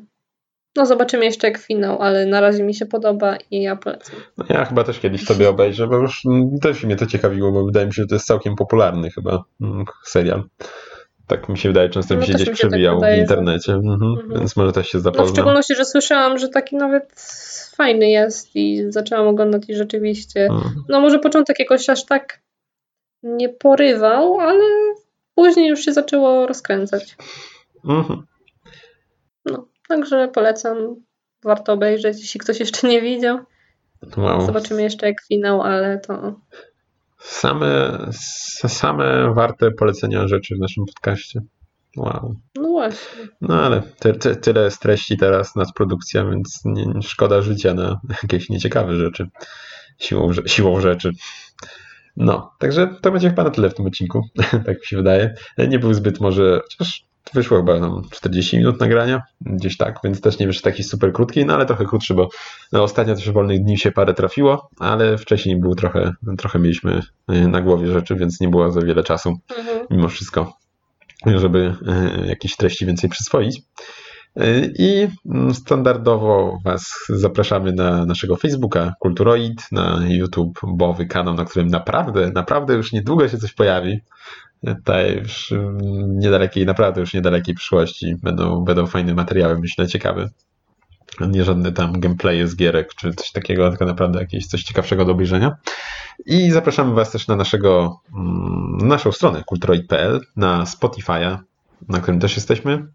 [0.76, 4.16] no zobaczymy jeszcze jak finał, ale na razie mi się podoba i ja polecam.
[4.38, 7.66] No ja chyba też kiedyś sobie obejrzę, bo już mm, też mnie to ciekawiło, bo
[7.66, 10.44] wydaje mi się, że to jest całkiem popularny chyba mm, serial.
[11.28, 13.18] Tak mi się wydaje, często No mi się gdzieś mi się tak przewijał wydaje, w
[13.18, 14.40] że- internecie, mhm, Mhm.
[14.40, 15.36] więc może też się No w zapoznam.
[15.36, 17.12] szczególności, że słyszałam, że taki nawet
[17.76, 20.84] fajny jest i zaczęłam oglądać i rzeczywiście, Mhm.
[20.90, 22.40] no może początek jakoś aż tak
[23.24, 24.64] nie porywał, ale
[25.36, 27.16] później już się zaczęło rozkręcać.
[27.90, 28.24] Mhm.
[29.46, 30.96] No, także polecam,
[31.44, 33.40] warto obejrzeć, jeśli ktoś jeszcze nie widział.
[34.18, 34.46] Wow.
[34.46, 36.40] Zobaczymy jeszcze jak finał, ale to
[37.20, 38.00] Same,
[38.68, 41.42] same warte polecenia rzeczy w naszym podcaście.
[41.98, 42.36] Wow.
[42.56, 43.28] no właśnie.
[43.42, 48.50] No ale ty, ty, tyle jest treści teraz, nadprodukcja, więc nie, szkoda życia na jakieś
[48.50, 49.28] nieciekawe rzeczy.
[49.98, 51.12] Siłą, siłą rzeczy.
[52.18, 54.22] No, także to będzie chyba na tyle w tym odcinku,
[54.66, 55.34] tak mi się wydaje.
[55.58, 60.40] Nie był zbyt może, chociaż wyszło chyba tam 40 minut nagrania, gdzieś tak, więc też
[60.40, 62.30] nie wiem, czy taki super krótki, no ale trochę krótszy, bo
[62.72, 67.02] no, ostatnio też wolnych dni się parę trafiło, ale wcześniej był trochę, trochę mieliśmy
[67.32, 69.88] y, na głowie rzeczy, więc nie było za wiele czasu Mhm.
[69.90, 70.54] mimo wszystko,
[71.26, 73.62] żeby e, jakieś treści więcej przyswoić.
[74.36, 81.46] E, I mm, standardowo Was zapraszamy na naszego Facebooka Kulturoid, na YouTube Bowy kanał, na
[81.46, 84.00] którym naprawdę, naprawdę już niedługo się coś pojawi.
[84.66, 90.30] Tutaj już mm, niedalekiej, naprawdę już niedalekiej przyszłości będą, będą fajne materiały, myślę, ciekawe.
[91.22, 95.12] Nie żadne tam gameplaye z gierek czy coś takiego, tylko naprawdę jakieś coś ciekawszego do
[95.12, 95.56] obejrzenia.
[96.26, 101.38] I zapraszamy Was też na naszego, mm, naszą stronę kulturoid.pl, na Spotify'a,
[101.90, 102.88] na którym też jesteśmy,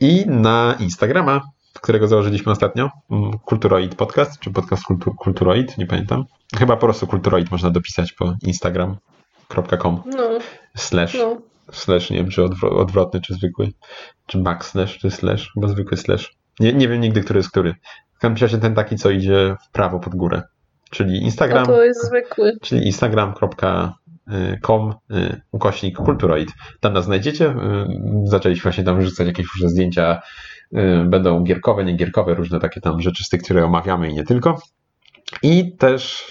[0.00, 1.40] i na Instagrama,
[1.74, 6.24] którego założyliśmy ostatnio, mm, Kulturoid Podcast, czy podcast Kultu- Kulturoid, nie pamiętam.
[6.58, 10.38] Chyba po prostu Kulturoid można dopisać po instagram.com No,
[10.76, 11.36] slash, no.
[11.72, 13.72] slash, nie wiem, czy odwro- odwrotny, czy zwykły,
[14.26, 16.34] czy backslash, czy slash, chyba zwykły slash.
[16.60, 17.74] Nie, nie wiem nigdy, który jest który.
[18.14, 20.42] W każdym razie ten taki, co idzie w prawo pod górę.
[20.90, 22.52] Czyli no Instagram, to jest zwykły.
[22.62, 26.48] czyli instagram.com y, ukośnik kulturoid.
[26.80, 27.50] Tam nas znajdziecie.
[27.50, 27.54] Y,
[28.24, 30.22] Zaczęliśmy właśnie tam wrzucać jakieś różne zdjęcia.
[30.76, 34.58] y, Będą gierkowe, niegierkowe, różne takie tam rzeczy z tych, które omawiamy i nie tylko.
[35.42, 36.24] I też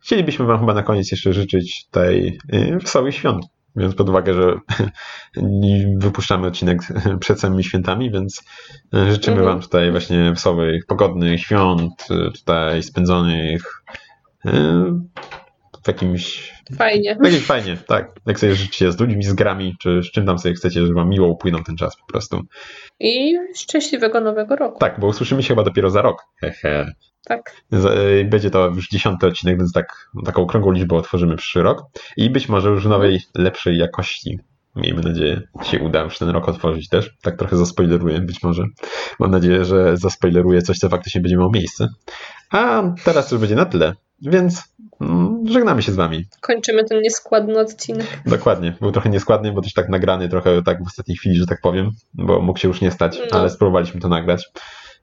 [0.00, 3.44] chcielibyśmy Wam chyba na koniec jeszcze życzyć y, wesołych świąt.
[3.76, 4.54] Biorąc pod uwagę, że
[5.98, 6.78] wypuszczamy odcinek
[7.20, 8.44] przed samymi świętami, więc
[8.94, 9.54] y, życzymy Mhm.
[9.54, 13.82] Wam tutaj właśnie wesołych, pogodnych świąt, y, tutaj spędzonych
[14.46, 14.50] y,
[15.86, 17.18] w jakimś Fajnie.
[17.40, 18.12] Fajnie, tak.
[18.26, 21.08] Jak sobie życzycie z ludźmi, z grami, czy z czym tam sobie chcecie, żeby wam
[21.08, 22.40] miło upłynął ten czas po prostu.
[23.00, 24.78] I szczęśliwego nowego roku.
[24.78, 26.24] Tak, bo usłyszymy się chyba dopiero za rok.
[26.40, 26.92] Hehe.
[27.24, 27.62] Tak.
[28.20, 31.82] Y, Będzie to już dziesiąty odcinek, więc tak, taką okrągłą liczbę otworzymy przyszły rok.
[32.16, 34.38] I być może już w nowej, lepszej jakości,
[34.76, 37.10] miejmy nadzieję, się uda już ten rok otworzyć też.
[37.22, 38.64] Tak trochę zaspoileruję, być może.
[39.20, 41.88] Mam nadzieję, że zaspoileruję coś, co faktycznie będzie miało miejsce.
[42.50, 44.62] A teraz już będzie na tyle, więc
[45.00, 46.24] mm, żegnamy się z wami.
[46.40, 48.06] Kończymy ten nieskładny odcinek.
[48.26, 48.76] Dokładnie.
[48.80, 51.90] Był trochę nieskładny, bo też tak nagrany trochę tak w ostatniej chwili, że tak powiem,
[52.14, 53.38] bo mógł się już nie stać, No.
[53.38, 54.48] ale spróbowaliśmy to nagrać.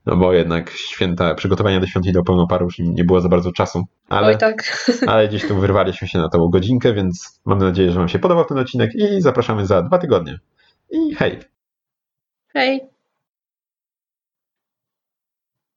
[0.05, 3.51] No bo jednak święta, przygotowania do świąt i do pełnoparu już nie było za bardzo
[3.51, 4.87] czasu, ale, Oj tak.
[5.07, 8.45] ale gdzieś tu wyrwaliśmy się na tą godzinkę, więc mam nadzieję, że Wam się podobał
[8.45, 10.39] ten odcinek i zapraszamy za dwa tygodnie.
[10.91, 11.39] I hej!
[12.53, 12.92] Hej.